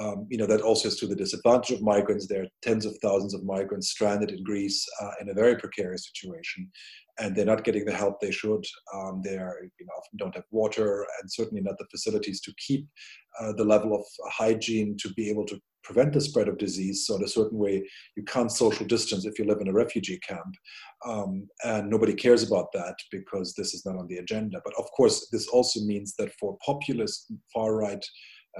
Um, 0.00 0.26
you 0.30 0.38
know 0.38 0.46
that 0.46 0.62
also 0.62 0.88
is 0.88 0.96
to 0.96 1.06
the 1.06 1.14
disadvantage 1.14 1.70
of 1.70 1.82
migrants. 1.82 2.26
There 2.26 2.42
are 2.44 2.48
tens 2.62 2.86
of 2.86 2.96
thousands 3.02 3.34
of 3.34 3.44
migrants 3.44 3.90
stranded 3.90 4.30
in 4.30 4.42
Greece 4.42 4.86
uh, 5.00 5.10
in 5.20 5.28
a 5.28 5.34
very 5.34 5.56
precarious 5.56 6.08
situation, 6.08 6.70
and 7.18 7.36
they're 7.36 7.44
not 7.44 7.64
getting 7.64 7.84
the 7.84 7.92
help 7.92 8.20
they 8.20 8.30
should. 8.30 8.64
Um, 8.94 9.20
they 9.22 9.36
are, 9.36 9.58
you 9.62 9.86
know, 9.86 9.92
often 9.98 10.16
don't 10.16 10.34
have 10.34 10.44
water 10.50 11.06
and 11.20 11.30
certainly 11.30 11.62
not 11.62 11.76
the 11.78 11.86
facilities 11.90 12.40
to 12.42 12.54
keep 12.66 12.86
uh, 13.40 13.52
the 13.56 13.64
level 13.64 13.94
of 13.94 14.04
hygiene 14.30 14.96
to 15.00 15.12
be 15.14 15.28
able 15.28 15.44
to 15.46 15.60
prevent 15.84 16.12
the 16.12 16.20
spread 16.20 16.48
of 16.48 16.58
disease. 16.58 17.06
So 17.06 17.16
in 17.16 17.24
a 17.24 17.28
certain 17.28 17.58
way, 17.58 17.84
you 18.16 18.22
can't 18.24 18.52
social 18.52 18.86
distance 18.86 19.24
if 19.24 19.38
you 19.38 19.44
live 19.44 19.60
in 19.60 19.68
a 19.68 19.72
refugee 19.72 20.18
camp. 20.18 20.54
Um, 21.06 21.48
and 21.64 21.90
nobody 21.90 22.14
cares 22.14 22.42
about 22.44 22.72
that 22.72 22.94
because 23.10 23.54
this 23.54 23.74
is 23.74 23.84
not 23.84 23.96
on 23.96 24.06
the 24.06 24.18
agenda. 24.18 24.60
But 24.64 24.74
of 24.78 24.90
course, 24.92 25.28
this 25.30 25.48
also 25.48 25.80
means 25.80 26.14
that 26.18 26.32
for 26.38 26.56
populist 26.64 27.32
far 27.52 27.76
right 27.76 28.04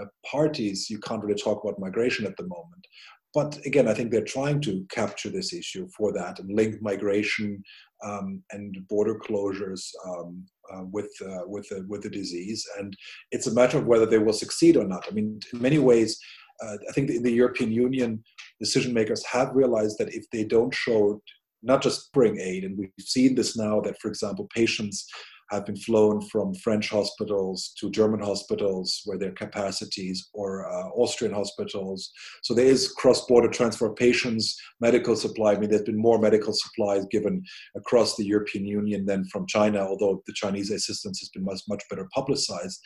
uh, 0.00 0.05
parties, 0.31 0.88
you 0.90 0.98
can't 0.98 1.22
really 1.22 1.40
talk 1.40 1.62
about 1.62 1.78
migration 1.78 2.26
at 2.26 2.37
the 2.37 2.44
moment. 2.44 2.87
But 3.35 3.59
again, 3.64 3.88
I 3.88 3.94
think 3.94 4.11
they're 4.11 4.24
trying 4.24 4.61
to 4.62 4.85
capture 4.90 5.31
this 5.31 5.52
issue 5.55 5.88
for 5.96 6.12
that 6.12 6.38
and 6.38 6.55
link 6.55 6.83
migration 6.83 7.62
um, 8.05 8.42
and 8.50 8.76
border 8.88 9.18
closures 9.18 9.88
um, 10.07 10.44
uh, 10.72 10.85
with 10.90 11.11
uh, 11.22 11.46
with 11.46 11.66
the, 11.70 11.87
with 11.88 12.02
the 12.02 12.11
disease. 12.11 12.66
And 12.78 12.94
it's 13.31 13.46
a 13.46 13.55
matter 13.55 13.78
of 13.78 13.87
whether 13.87 14.07
they 14.07 14.18
will 14.18 14.35
succeed 14.35 14.76
or 14.76 14.85
not. 14.85 15.07
I 15.09 15.14
mean, 15.14 15.40
in 15.52 15.62
many 15.62 15.78
ways, 15.78 16.18
uh, 16.62 16.76
I 16.88 16.92
think 16.92 17.09
in 17.09 17.22
the 17.22 17.33
European 17.33 17.72
Union, 17.72 18.22
decision 18.61 18.92
makers 18.92 19.24
have 19.24 19.55
realized 19.55 19.96
that 19.98 20.14
if 20.14 20.24
they 20.31 20.44
don't 20.44 20.74
show 20.74 21.22
not 21.62 21.83
just 21.83 22.12
bring 22.12 22.38
aid, 22.38 22.64
and 22.64 22.76
we've 22.76 22.90
seen 22.98 23.35
this 23.35 23.57
now 23.57 23.81
that, 23.81 23.98
for 24.00 24.09
example, 24.09 24.48
patients 24.55 25.07
have 25.52 25.66
been 25.66 25.76
flown 25.76 26.20
from 26.28 26.54
French 26.54 26.88
hospitals 26.88 27.72
to 27.78 27.90
German 27.90 28.20
hospitals 28.20 29.02
where 29.04 29.18
their 29.18 29.32
capacities 29.32 30.28
or 30.32 30.66
uh, 30.68 30.88
Austrian 30.96 31.34
hospitals. 31.34 32.10
So 32.42 32.54
there 32.54 32.66
is 32.66 32.92
cross-border 32.92 33.48
transfer 33.48 33.86
of 33.86 33.96
patients, 33.96 34.56
medical 34.80 35.14
supply. 35.14 35.52
I 35.52 35.58
mean, 35.58 35.70
there's 35.70 35.82
been 35.82 35.96
more 35.96 36.18
medical 36.18 36.52
supplies 36.52 37.04
given 37.10 37.42
across 37.76 38.16
the 38.16 38.24
European 38.24 38.64
Union 38.66 39.04
than 39.04 39.24
from 39.26 39.46
China, 39.46 39.80
although 39.80 40.22
the 40.26 40.32
Chinese 40.32 40.70
assistance 40.70 41.20
has 41.20 41.28
been 41.28 41.44
much, 41.44 41.60
much 41.68 41.82
better 41.90 42.08
publicized. 42.14 42.80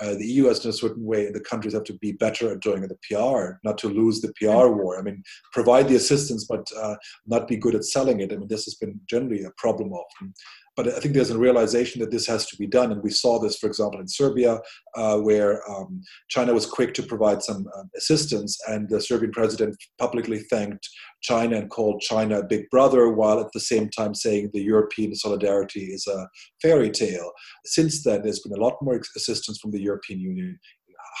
Uh, 0.00 0.14
the 0.14 0.26
EU 0.26 0.44
has 0.44 0.64
in 0.64 0.70
a 0.70 0.72
certain 0.72 1.04
way, 1.04 1.30
the 1.30 1.40
countries 1.40 1.74
have 1.74 1.84
to 1.84 1.94
be 1.94 2.12
better 2.12 2.52
at 2.52 2.60
doing 2.60 2.82
the 2.82 2.98
PR, 3.08 3.58
not 3.64 3.78
to 3.78 3.88
lose 3.88 4.20
the 4.20 4.32
PR 4.34 4.68
war. 4.68 4.98
I 4.98 5.02
mean, 5.02 5.22
provide 5.52 5.88
the 5.88 5.96
assistance, 5.96 6.46
but 6.48 6.66
uh, 6.76 6.96
not 7.26 7.48
be 7.48 7.56
good 7.56 7.74
at 7.74 7.84
selling 7.84 8.20
it. 8.20 8.32
I 8.32 8.36
mean, 8.36 8.48
this 8.48 8.64
has 8.64 8.74
been 8.74 9.00
generally 9.08 9.44
a 9.44 9.50
problem 9.56 9.92
often. 9.92 10.32
But 10.76 10.88
I 10.88 11.00
think 11.00 11.14
there's 11.14 11.30
a 11.30 11.38
realization 11.38 12.00
that 12.00 12.10
this 12.10 12.26
has 12.26 12.46
to 12.46 12.56
be 12.56 12.66
done. 12.66 12.92
And 12.92 13.02
we 13.02 13.10
saw 13.10 13.38
this, 13.38 13.58
for 13.58 13.66
example, 13.66 14.00
in 14.00 14.08
Serbia, 14.08 14.60
uh, 14.96 15.18
where 15.18 15.68
um, 15.70 16.02
China 16.28 16.54
was 16.54 16.64
quick 16.64 16.94
to 16.94 17.02
provide 17.02 17.42
some 17.42 17.66
uh, 17.76 17.82
assistance, 17.96 18.58
and 18.68 18.88
the 18.88 19.00
Serbian 19.00 19.32
president 19.32 19.76
publicly 19.98 20.38
thanked 20.38 20.88
China 21.22 21.56
and 21.56 21.70
called 21.70 22.00
China 22.00 22.38
a 22.38 22.46
big 22.46 22.68
brother, 22.70 23.10
while 23.10 23.40
at 23.40 23.52
the 23.52 23.60
same 23.60 23.88
time 23.90 24.14
saying 24.14 24.50
the 24.52 24.62
European 24.62 25.14
solidarity 25.14 25.86
is 25.86 26.06
a 26.06 26.28
fairy 26.62 26.90
tale. 26.90 27.30
Since 27.64 28.04
then, 28.04 28.22
there's 28.22 28.40
been 28.40 28.58
a 28.58 28.62
lot 28.62 28.76
more 28.82 29.00
assistance 29.16 29.58
from 29.58 29.70
the 29.70 29.80
European 29.80 30.20
Union, 30.20 30.58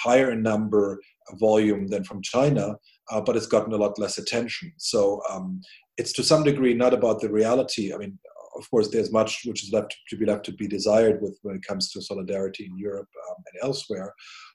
higher 0.02 0.30
in 0.32 0.42
number, 0.42 1.00
volume 1.38 1.86
than 1.88 2.04
from 2.04 2.22
China, 2.22 2.74
uh, 3.10 3.20
but 3.20 3.36
it's 3.36 3.46
gotten 3.46 3.72
a 3.72 3.76
lot 3.76 3.98
less 3.98 4.18
attention. 4.18 4.72
So 4.78 5.20
um, 5.30 5.60
it's 5.96 6.12
to 6.14 6.24
some 6.24 6.44
degree 6.44 6.74
not 6.74 6.94
about 6.94 7.20
the 7.20 7.30
reality. 7.30 7.94
I 7.94 7.98
mean, 7.98 8.18
of 8.56 8.68
course, 8.70 8.88
there's 8.88 9.12
much 9.12 9.42
which 9.44 9.62
is 9.62 9.72
left 9.72 9.96
to 10.08 10.16
be 10.16 10.26
left 10.26 10.44
to 10.46 10.52
be 10.52 10.66
desired 10.66 11.22
with 11.22 11.38
when 11.42 11.56
it 11.56 11.62
comes 11.66 11.90
to 11.92 12.02
solidarity 12.02 12.66
in 12.66 12.76
Europe 12.76 13.08
um, 13.28 13.36
and 13.52 13.68
elsewhere. 13.68 14.12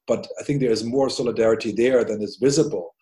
But 0.07 0.27
I 0.39 0.43
think 0.43 0.59
there 0.59 0.71
is 0.71 0.83
more 0.83 1.09
solidarity 1.09 1.71
there 1.71 2.03
than 2.03 2.21
is 2.21 2.37
visible, 2.41 2.93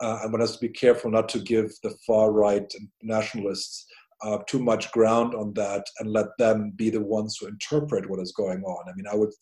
uh, 0.00 0.20
and 0.22 0.32
one 0.32 0.40
has 0.40 0.56
to 0.56 0.66
be 0.66 0.68
careful 0.68 1.10
not 1.10 1.28
to 1.30 1.38
give 1.38 1.72
the 1.82 1.94
far 2.06 2.32
right 2.32 2.72
nationalists 3.02 3.86
uh, 4.22 4.38
too 4.48 4.60
much 4.60 4.90
ground 4.92 5.34
on 5.34 5.52
that 5.54 5.84
and 5.98 6.10
let 6.10 6.26
them 6.38 6.72
be 6.76 6.90
the 6.90 7.00
ones 7.00 7.36
who 7.38 7.46
interpret 7.46 8.08
what 8.08 8.20
is 8.20 8.32
going 8.32 8.62
on. 8.62 8.88
I 8.88 8.94
mean, 8.94 9.06
I 9.10 9.16
would 9.16 9.32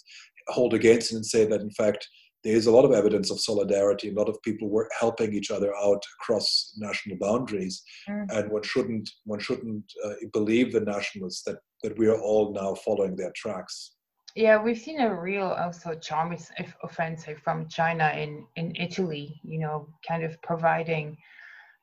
hold 0.49 0.75
against 0.75 1.13
it 1.13 1.17
and 1.17 1.27
say 1.27 1.45
that 1.47 1.61
in 1.61 1.71
fact 1.71 2.07
there 2.43 2.57
is 2.57 2.67
a 2.67 2.71
lot 2.71 2.85
of 2.85 2.93
evidence 2.93 3.31
of 3.31 3.41
solidarity. 3.41 4.09
A 4.09 4.15
lot 4.15 4.29
of 4.29 4.41
people 4.43 4.69
were 4.69 4.89
helping 4.99 5.35
each 5.35 5.51
other 5.51 5.75
out 5.77 6.03
across 6.21 6.75
national 6.79 7.19
boundaries, 7.19 7.83
mm. 8.09 8.27
and 8.31 8.51
one 8.51 8.63
shouldn't 8.63 9.11
one 9.25 9.41
shouldn't 9.41 9.85
uh, 10.05 10.15
believe 10.33 10.73
the 10.73 10.81
nationalists 10.81 11.43
that 11.43 11.59
that 11.83 11.99
we 11.99 12.07
are 12.07 12.21
all 12.21 12.53
now 12.53 12.75
following 12.75 13.17
their 13.17 13.33
tracks. 13.37 13.93
Yeah, 14.37 14.63
we've 14.63 14.79
seen 14.79 15.01
a 15.01 15.13
real 15.13 15.49
also 15.49 15.95
Chinese 15.95 16.51
offensive 16.83 17.41
from 17.43 17.69
China 17.69 18.13
in 18.15 18.47
in 18.57 18.75
Italy. 18.77 19.41
You 19.43 19.59
know, 19.61 19.89
kind 20.07 20.23
of 20.23 20.41
providing 20.43 21.17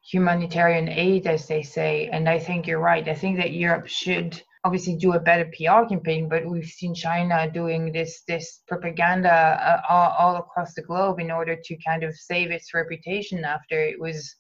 humanitarian 0.10 0.88
aid, 0.88 1.28
as 1.28 1.48
they 1.48 1.62
say. 1.62 2.08
And 2.08 2.30
I 2.30 2.40
think 2.40 2.66
you're 2.66 2.80
right. 2.80 3.08
I 3.08 3.14
think 3.14 3.38
that 3.38 3.52
Europe 3.52 3.88
should 3.88 4.42
obviously 4.64 4.96
do 4.96 5.14
a 5.14 5.20
better 5.20 5.46
PR 5.56 5.88
campaign, 5.88 6.30
but 6.30 6.46
we've 6.46 6.66
seen 6.80 6.94
China 6.96 7.50
doing 7.52 7.92
this 7.92 8.24
this 8.28 8.62
propaganda 8.68 9.32
uh, 9.32 9.82
all, 9.90 10.12
all, 10.18 10.36
across 10.38 10.74
the 10.74 10.82
globe 10.82 11.20
in 11.20 11.32
order 11.32 11.56
to 11.56 11.78
kind 11.86 12.04
of 12.04 12.16
save 12.16 12.52
its 12.52 12.74
reputation 12.74 13.44
after 13.44 13.80
it 13.80 14.00
was 14.00 14.36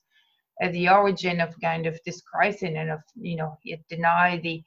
at 0.61 0.71
the 0.73 0.89
origin 0.89 1.39
of 1.39 1.53
kind 1.61 1.85
of 1.85 1.99
this 2.05 2.21
crisis 2.21 2.71
and 2.75 2.89
of 2.89 2.99
you 3.15 3.37
know 3.37 3.57
it 3.63 3.79
denied 3.89 4.41
the 4.43 4.63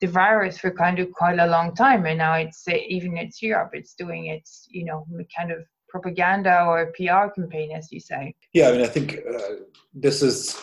the 0.00 0.06
virus 0.06 0.58
for 0.58 0.70
kind 0.70 0.98
of 0.98 1.10
quite 1.12 1.38
a 1.38 1.46
long 1.46 1.74
time 1.74 2.06
and 2.06 2.18
now 2.18 2.34
it's 2.34 2.66
uh, 2.68 2.74
even 2.88 3.16
it's 3.16 3.42
Europe 3.42 3.70
it's 3.74 3.94
doing 3.94 4.26
its 4.26 4.66
you 4.70 4.84
know 4.84 5.06
kind 5.36 5.52
of 5.52 5.58
propaganda 5.90 6.64
or 6.64 6.92
PR 6.96 7.28
campaign, 7.34 7.72
as 7.72 7.90
you 7.90 8.00
say. 8.00 8.34
Yeah, 8.52 8.68
I 8.68 8.72
mean, 8.72 8.82
I 8.82 8.86
think 8.86 9.18
uh, 9.28 9.64
this 9.92 10.22
is, 10.22 10.62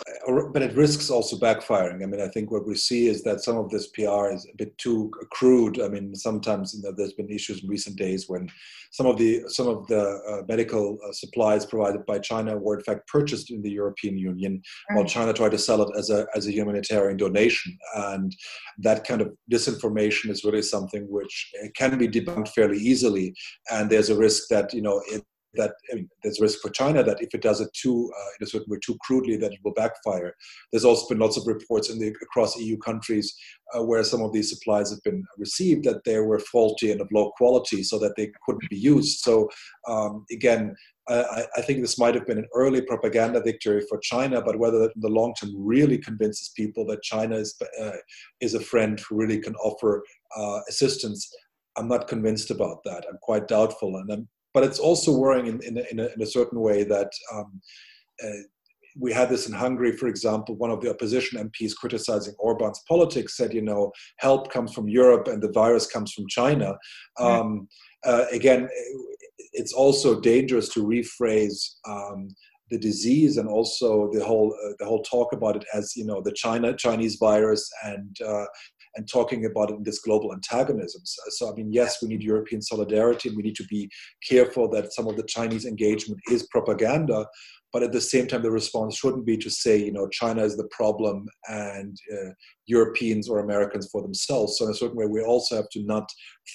but 0.54 0.62
it 0.62 0.76
risks 0.76 1.10
also 1.10 1.38
backfiring. 1.38 2.02
I 2.02 2.06
mean, 2.06 2.22
I 2.22 2.30
think 2.30 2.50
what 2.50 2.66
we 2.66 2.76
see 2.76 3.08
is 3.08 3.24
that 3.24 3.44
some 3.44 3.58
of 3.58 3.70
this 3.70 3.88
PR 3.88 4.30
is 4.32 4.48
a 4.52 4.56
bit 4.58 4.78
too 4.78 5.12
crude. 5.32 5.82
I 5.82 5.90
mean, 5.90 6.16
sometimes 6.16 6.74
you 6.74 6.82
know, 6.82 6.94
there's 6.96 7.14
been 7.14 7.30
issues 7.30 7.64
in 7.64 7.70
recent 7.70 7.98
days 7.98 8.30
when 8.30 8.50
some 8.92 9.06
of 9.06 9.18
the 9.18 9.44
some 9.48 9.68
of 9.68 9.86
the 9.88 10.02
uh, 10.02 10.44
medical 10.48 10.98
uh, 11.06 11.12
supplies 11.12 11.66
provided 11.66 12.06
by 12.06 12.20
China 12.20 12.58
were 12.58 12.78
in 12.78 12.84
fact 12.84 13.08
purchased 13.08 13.52
in 13.52 13.62
the 13.62 13.70
European 13.70 14.18
Union, 14.18 14.58
mm-hmm. 14.58 14.96
while 14.96 15.06
China 15.06 15.34
tried 15.34 15.52
to 15.52 15.58
sell 15.58 15.82
it 15.82 15.90
as 15.98 16.10
a 16.10 16.26
as 16.36 16.48
a 16.48 16.52
humanitarian 16.52 17.18
donation, 17.18 17.78
and 17.96 18.36
that 18.80 19.06
kind 19.06 19.22
of 19.22 19.34
disinformation 19.52 20.30
is 20.30 20.44
really 20.44 20.62
something 20.62 21.06
which 21.10 21.52
uh, 21.64 21.68
can 21.76 21.98
be 21.98 22.08
debunked 22.08 22.50
fairly 22.50 22.78
easily, 22.78 23.34
and 23.72 23.90
there's 23.90 24.10
a 24.10 24.18
risk 24.18 24.44
that 24.50 24.74
you 24.74 24.82
know 24.82 25.02
that 25.58 25.74
I 25.92 25.96
mean, 25.96 26.10
there's 26.24 26.40
risk 26.40 26.60
for 26.62 26.70
China 26.70 27.04
that 27.04 27.22
if 27.22 27.34
it 27.34 27.42
does 27.42 27.62
it 27.62 27.70
too 27.74 28.12
uh, 28.18 28.30
in 28.40 28.46
a 28.46 28.50
certain 28.50 28.70
way 28.70 28.78
too 28.84 28.98
crudely, 29.02 29.38
that 29.38 29.54
it 29.54 29.60
will 29.64 29.74
backfire. 29.74 30.34
There's 30.72 30.86
also 30.86 31.08
been 31.08 31.20
lots 31.20 31.38
of 31.38 31.48
reports 31.48 31.90
in 31.90 32.00
the 32.00 32.08
across 32.08 32.58
EU 32.58 32.78
countries 32.78 33.36
uh, 33.74 33.84
where 33.84 34.04
some 34.04 34.22
of 34.22 34.34
these 34.34 34.50
supplies 34.50 34.90
have 34.90 35.04
been 35.04 35.24
received 35.38 35.84
that 35.86 36.04
they 36.04 36.20
were 36.20 36.40
faulty 36.40 36.92
and 36.92 37.02
of 37.02 37.10
low 37.12 37.32
quality, 37.32 37.84
so 37.84 38.00
that 38.00 38.16
they 38.16 38.32
couldn't 38.46 38.70
be 38.70 38.78
used. 38.78 39.20
So 39.20 39.50
um, 39.88 40.26
again. 40.32 40.76
I, 41.10 41.46
I, 41.56 41.62
think 41.62 41.80
this 41.80 41.98
might 41.98 42.16
have 42.16 42.28
been 42.28 42.38
an 42.38 42.50
early 42.54 42.82
propaganda 42.82 43.42
victory 43.42 43.82
for 43.88 43.98
China, 44.00 44.42
but 44.42 44.60
whether 44.60 44.78
that 44.80 44.94
in 44.94 45.00
the 45.00 45.08
long 45.08 45.34
term 45.36 45.54
really 45.56 45.98
convinces 45.98 46.52
people 46.54 46.86
that 46.88 47.02
China 47.02 47.38
is 47.38 47.56
uh, 47.82 47.92
is 48.42 48.56
a 48.56 48.60
friend 48.60 49.00
who 49.00 49.16
really 49.16 49.40
can 49.40 49.56
offer 49.56 50.04
uh, 50.36 50.60
assistance, 50.68 51.34
I'm 51.78 51.88
not 51.88 52.08
convinced 52.08 52.52
about 52.52 52.84
that. 52.86 53.06
I'm 53.10 53.20
quite 53.22 53.48
doubtful, 53.48 53.96
and 53.98 54.12
I'm 54.12 54.28
but 54.58 54.64
it's 54.64 54.80
also 54.80 55.12
worrying 55.16 55.46
in, 55.46 55.62
in, 55.62 55.78
in, 55.92 56.00
a, 56.00 56.08
in 56.16 56.22
a, 56.24 56.26
certain 56.26 56.60
way 56.60 56.84
that 56.84 57.12
um, 57.32 57.62
uh, 58.24 58.40
we 59.00 59.14
had 59.14 59.30
this 59.30 59.48
in 59.48 59.54
Hungary, 59.54 59.92
for 59.92 60.08
example. 60.08 60.56
One 60.56 60.72
of 60.72 60.82
the 60.82 60.90
opposition 60.90 61.48
MPs 61.48 61.76
criticizing 61.76 62.34
Orban's 62.40 62.82
politics 62.88 63.38
said, 63.38 63.54
you 63.54 63.62
know, 63.62 63.92
help 64.18 64.52
comes 64.52 64.74
from 64.74 64.90
Europe 64.90 65.28
and 65.28 65.44
the 65.44 65.52
virus 65.52 65.86
comes 65.86 66.12
from 66.12 66.28
China. 66.28 66.76
Um, 67.20 67.68
uh, 68.04 68.26
again, 68.32 68.68
it's 69.54 69.74
also 69.74 70.20
dangerous 70.20 70.70
to 70.70 70.84
rephrase 70.84 71.76
um, 71.88 72.30
the 72.72 72.80
disease 72.80 73.38
and 73.38 73.48
also 73.48 74.10
the 74.12 74.26
whole 74.26 74.56
uh, 74.66 74.74
the 74.80 74.86
whole 74.86 75.04
talk 75.04 75.34
about 75.34 75.56
it 75.56 75.66
as 75.76 75.96
you 75.96 76.04
know 76.04 76.20
the 76.20 76.34
China 76.34 76.76
Chinese 76.76 77.18
virus 77.18 77.70
and 77.84 78.18
uh, 78.26 78.46
and 78.98 79.08
talking 79.08 79.46
about 79.46 79.70
it 79.70 79.76
in 79.76 79.84
this 79.84 80.00
global 80.00 80.34
antagonism. 80.34 81.02
So, 81.06 81.22
so, 81.30 81.52
I 81.52 81.56
mean, 81.56 81.72
yes, 81.72 82.02
we 82.02 82.10
need 82.10 82.24
European 82.24 82.62
solidarity, 82.62 83.30
and 83.30 83.38
we 83.38 83.44
need 83.44 83.56
to 83.56 83.66
be 83.66 83.90
careful 84.28 84.68
that 84.72 84.94
some 84.94 85.08
of 85.08 85.16
the 85.16 85.24
Chinese 85.24 85.66
engagement 85.66 86.20
is 86.30 86.48
propaganda. 86.48 87.26
But 87.72 87.84
at 87.84 87.92
the 87.92 88.02
same 88.02 88.28
time, 88.28 88.42
the 88.42 88.52
response 88.52 88.98
shouldn't 88.98 89.26
be 89.26 89.38
to 89.38 89.50
say, 89.50 89.78
you 89.78 89.92
know, 89.92 90.08
China 90.08 90.44
is 90.44 90.58
the 90.58 90.68
problem 90.72 91.28
and 91.48 91.96
uh, 92.12 92.32
Europeans 92.66 93.30
or 93.30 93.40
Americans 93.40 93.90
for 93.92 94.02
themselves. 94.02 94.58
So, 94.58 94.66
in 94.66 94.72
a 94.72 94.76
certain 94.76 94.98
way, 94.98 95.06
we 95.06 95.22
also 95.22 95.56
have 95.56 95.70
to 95.72 95.84
not 95.84 96.10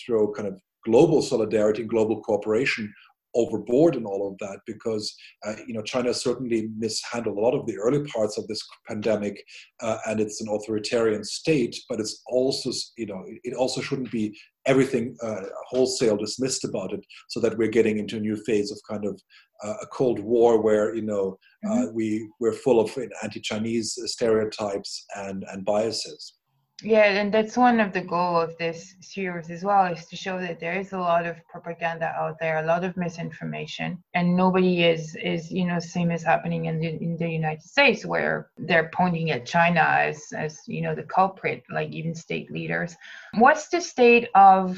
throw 0.04 0.32
kind 0.32 0.48
of 0.48 0.58
global 0.84 1.22
solidarity 1.22 1.82
and 1.82 1.90
global 1.90 2.20
cooperation 2.22 2.92
overboard 3.34 3.96
in 3.96 4.04
all 4.04 4.30
of 4.30 4.38
that 4.38 4.60
because 4.66 5.14
uh, 5.46 5.54
you 5.66 5.74
know 5.74 5.82
China 5.82 6.12
certainly 6.12 6.68
mishandled 6.76 7.36
a 7.36 7.40
lot 7.40 7.54
of 7.54 7.66
the 7.66 7.78
early 7.78 8.04
parts 8.04 8.38
of 8.38 8.46
this 8.46 8.62
pandemic, 8.88 9.42
uh, 9.80 9.98
and 10.06 10.20
it's 10.20 10.40
an 10.40 10.48
authoritarian 10.48 11.24
state. 11.24 11.76
But 11.88 12.00
it's 12.00 12.22
also 12.26 12.70
you 12.96 13.06
know 13.06 13.22
it 13.44 13.54
also 13.54 13.80
shouldn't 13.80 14.10
be 14.10 14.38
everything 14.66 15.16
uh, 15.22 15.42
wholesale 15.68 16.16
dismissed 16.16 16.64
about 16.64 16.92
it, 16.92 17.04
so 17.28 17.40
that 17.40 17.56
we're 17.58 17.68
getting 17.68 17.98
into 17.98 18.16
a 18.16 18.20
new 18.20 18.36
phase 18.44 18.70
of 18.70 18.78
kind 18.88 19.04
of 19.04 19.20
uh, 19.64 19.74
a 19.82 19.86
Cold 19.86 20.18
War 20.20 20.60
where 20.60 20.94
you 20.94 21.02
know 21.02 21.38
uh, 21.66 21.70
mm-hmm. 21.70 21.94
we 21.94 22.28
we're 22.40 22.52
full 22.52 22.80
of 22.80 22.96
anti-Chinese 23.22 23.98
stereotypes 24.06 25.04
and 25.16 25.44
and 25.50 25.64
biases. 25.64 26.34
Yeah, 26.82 27.04
and 27.04 27.32
that's 27.32 27.56
one 27.56 27.78
of 27.78 27.92
the 27.92 28.00
goal 28.00 28.40
of 28.40 28.58
this 28.58 28.96
series 29.00 29.50
as 29.50 29.62
well 29.62 29.86
is 29.92 30.04
to 30.06 30.16
show 30.16 30.40
that 30.40 30.58
there 30.58 30.78
is 30.78 30.92
a 30.92 30.98
lot 30.98 31.26
of 31.26 31.36
propaganda 31.48 32.06
out 32.06 32.38
there, 32.40 32.58
a 32.58 32.66
lot 32.66 32.82
of 32.82 32.96
misinformation, 32.96 34.02
and 34.14 34.36
nobody 34.36 34.82
is 34.82 35.14
is 35.22 35.50
you 35.50 35.64
know 35.64 35.78
same 35.78 36.10
as 36.10 36.24
happening 36.24 36.64
in 36.64 36.80
the 36.80 36.88
in 36.88 37.16
the 37.16 37.28
United 37.28 37.62
States 37.62 38.04
where 38.04 38.50
they're 38.58 38.90
pointing 38.92 39.30
at 39.30 39.46
China 39.46 39.80
as 39.80 40.20
as 40.36 40.60
you 40.66 40.82
know 40.82 40.94
the 40.94 41.04
culprit, 41.04 41.62
like 41.70 41.90
even 41.90 42.14
state 42.14 42.50
leaders. 42.50 42.96
What's 43.34 43.68
the 43.68 43.80
state 43.80 44.28
of 44.34 44.76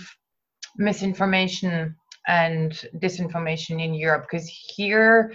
misinformation 0.76 1.96
and 2.28 2.72
disinformation 2.98 3.82
in 3.82 3.94
Europe? 3.94 4.26
Because 4.30 4.46
here 4.46 5.32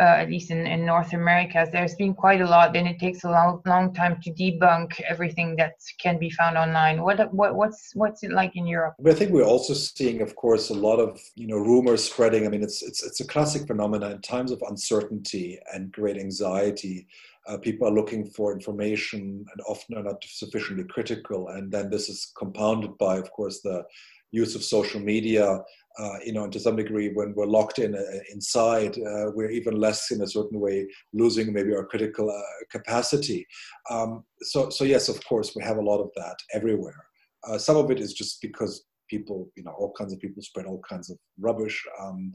uh, 0.00 0.04
at 0.04 0.28
least 0.28 0.50
in, 0.50 0.66
in 0.66 0.86
North 0.86 1.12
America, 1.12 1.68
there's 1.70 1.94
been 1.96 2.14
quite 2.14 2.40
a 2.40 2.46
lot, 2.46 2.74
and 2.74 2.88
it 2.88 2.98
takes 2.98 3.24
a 3.24 3.30
long, 3.30 3.60
long 3.66 3.92
time 3.92 4.18
to 4.22 4.30
debunk 4.30 4.98
everything 5.02 5.54
that 5.56 5.74
can 6.00 6.18
be 6.18 6.30
found 6.30 6.56
online. 6.56 7.02
What, 7.02 7.32
what, 7.34 7.54
what's, 7.54 7.90
what's 7.94 8.22
it 8.22 8.32
like 8.32 8.56
in 8.56 8.66
Europe? 8.66 8.94
I 9.06 9.12
think 9.12 9.32
we're 9.32 9.44
also 9.44 9.74
seeing, 9.74 10.22
of 10.22 10.34
course, 10.34 10.70
a 10.70 10.74
lot 10.74 10.96
of 10.98 11.20
you 11.34 11.46
know 11.46 11.58
rumors 11.58 12.04
spreading. 12.04 12.46
I 12.46 12.48
mean, 12.48 12.62
it's 12.62 12.82
it's 12.82 13.02
it's 13.02 13.20
a 13.20 13.26
classic 13.26 13.66
phenomenon 13.66 14.12
in 14.12 14.22
times 14.22 14.50
of 14.50 14.62
uncertainty 14.66 15.58
and 15.72 15.92
great 15.92 16.16
anxiety. 16.16 17.06
Uh, 17.46 17.58
people 17.58 17.86
are 17.86 17.92
looking 17.92 18.24
for 18.24 18.52
information 18.52 19.44
and 19.52 19.60
often 19.68 19.98
are 19.98 20.04
not 20.04 20.24
sufficiently 20.24 20.84
critical, 20.84 21.48
and 21.48 21.70
then 21.70 21.90
this 21.90 22.08
is 22.08 22.32
compounded 22.38 22.96
by, 22.98 23.18
of 23.18 23.30
course, 23.32 23.60
the 23.60 23.84
use 24.30 24.54
of 24.54 24.64
social 24.64 25.00
media 25.00 25.60
uh, 25.98 26.16
you 26.24 26.32
know, 26.32 26.44
and 26.44 26.52
to 26.52 26.60
some 26.60 26.76
degree, 26.76 27.10
when 27.12 27.34
we're 27.34 27.46
locked 27.46 27.78
in 27.78 27.94
uh, 27.94 28.00
inside, 28.32 28.96
uh, 28.98 29.30
we're 29.34 29.50
even 29.50 29.74
less, 29.74 30.10
in 30.10 30.22
a 30.22 30.26
certain 30.26 30.58
way, 30.58 30.86
losing 31.12 31.52
maybe 31.52 31.74
our 31.74 31.84
critical 31.84 32.30
uh, 32.30 32.64
capacity. 32.70 33.46
Um, 33.90 34.24
so, 34.42 34.70
so 34.70 34.84
yes, 34.84 35.08
of 35.08 35.24
course, 35.26 35.54
we 35.54 35.62
have 35.62 35.76
a 35.76 35.82
lot 35.82 36.00
of 36.00 36.10
that 36.16 36.36
everywhere. 36.54 37.04
Uh, 37.46 37.58
some 37.58 37.76
of 37.76 37.90
it 37.90 38.00
is 38.00 38.14
just 38.14 38.40
because 38.40 38.84
people, 39.10 39.50
you 39.56 39.64
know, 39.64 39.72
all 39.72 39.92
kinds 39.98 40.12
of 40.12 40.20
people 40.20 40.42
spread 40.42 40.66
all 40.66 40.80
kinds 40.88 41.10
of 41.10 41.18
rubbish. 41.38 41.84
Um, 42.00 42.32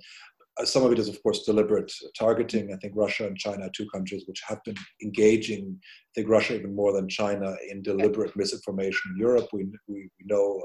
uh, 0.60 0.66
some 0.66 0.84
of 0.84 0.92
it 0.92 1.00
is, 1.00 1.08
of 1.08 1.22
course, 1.24 1.44
deliberate 1.44 1.92
targeting. 2.18 2.74
I 2.74 2.78
think 2.78 2.94
Russia 2.96 3.28
and 3.28 3.38
China 3.38 3.66
are 3.66 3.72
two 3.76 3.88
countries 3.94 4.24
which 4.28 4.42
have 4.48 4.64
been 4.64 4.76
engaging. 5.04 5.80
I 5.80 6.12
think 6.16 6.30
Russia 6.30 6.56
even 6.56 6.76
more 6.76 6.94
than 6.94 7.08
China 7.10 7.56
in 7.70 7.82
deliberate 7.82 8.36
misinformation. 8.36 9.12
In 9.12 9.20
Europe, 9.20 9.48
we 9.54 9.66
we, 9.88 10.10
we 10.18 10.26
know 10.26 10.62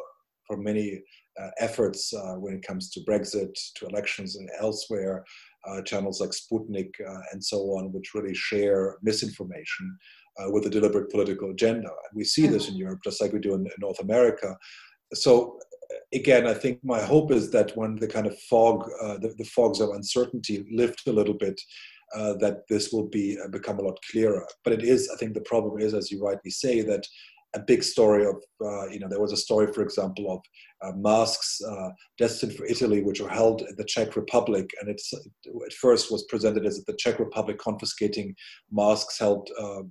from 0.52 0.64
many 0.64 1.02
uh, 1.40 1.48
efforts 1.58 2.12
uh, 2.12 2.34
when 2.34 2.54
it 2.54 2.66
comes 2.66 2.90
to 2.90 3.00
Brexit, 3.08 3.54
to 3.76 3.86
elections 3.86 4.36
and 4.36 4.48
elsewhere, 4.60 5.24
uh, 5.66 5.80
channels 5.82 6.20
like 6.20 6.30
Sputnik 6.30 6.92
and 7.32 7.42
so 7.42 7.58
on, 7.76 7.92
which 7.92 8.14
really 8.14 8.34
share 8.34 8.98
misinformation 9.02 9.96
with 10.48 10.66
a 10.66 10.70
deliberate 10.70 11.10
political 11.10 11.50
agenda. 11.50 11.88
And 11.88 12.14
we 12.14 12.24
see 12.24 12.46
this 12.46 12.68
in 12.68 12.76
Europe, 12.76 13.00
just 13.04 13.20
like 13.20 13.32
we 13.32 13.38
do 13.38 13.54
in, 13.54 13.60
in 13.60 13.72
North 13.78 14.00
America. 14.00 14.56
So 15.14 15.58
again, 16.12 16.46
I 16.46 16.54
think 16.54 16.80
my 16.82 17.00
hope 17.00 17.30
is 17.30 17.50
that 17.50 17.76
when 17.76 17.96
the 17.96 18.08
kind 18.08 18.26
of 18.26 18.38
fog, 18.40 18.90
uh, 19.02 19.18
the, 19.18 19.34
the, 19.38 19.44
fogs 19.44 19.80
of 19.80 19.90
uncertainty 19.90 20.66
lift 20.70 21.06
a 21.06 21.12
little 21.12 21.34
bit, 21.34 21.60
uh, 22.14 22.34
that 22.34 22.68
this 22.68 22.92
will 22.92 23.08
be 23.08 23.38
uh, 23.42 23.48
become 23.48 23.78
a 23.78 23.82
lot 23.82 23.98
clearer. 24.10 24.46
But 24.64 24.74
it 24.74 24.82
is, 24.82 25.10
I 25.12 25.16
think, 25.16 25.34
the 25.34 25.40
problem 25.40 25.80
is, 25.80 25.94
as 25.94 26.10
you 26.10 26.22
rightly 26.22 26.50
say, 26.50 26.82
that 26.82 27.06
a 27.54 27.60
big 27.60 27.82
story 27.82 28.24
of, 28.24 28.36
uh, 28.64 28.88
you 28.88 28.98
know, 28.98 29.08
there 29.08 29.20
was 29.20 29.32
a 29.32 29.36
story, 29.36 29.70
for 29.72 29.82
example, 29.82 30.32
of 30.32 30.40
uh, 30.82 30.96
masks 30.96 31.60
uh, 31.60 31.90
destined 32.18 32.54
for 32.54 32.64
Italy, 32.64 33.02
which 33.02 33.20
were 33.20 33.28
held 33.28 33.62
in 33.62 33.74
the 33.76 33.84
Czech 33.84 34.16
Republic. 34.16 34.70
And 34.80 34.88
it's, 34.88 35.12
it 35.12 35.72
first 35.74 36.10
was 36.10 36.24
presented 36.24 36.64
as 36.66 36.82
the 36.84 36.96
Czech 36.98 37.18
Republic 37.18 37.58
confiscating 37.58 38.34
masks 38.70 39.18
held, 39.18 39.50
uh, 39.60 39.82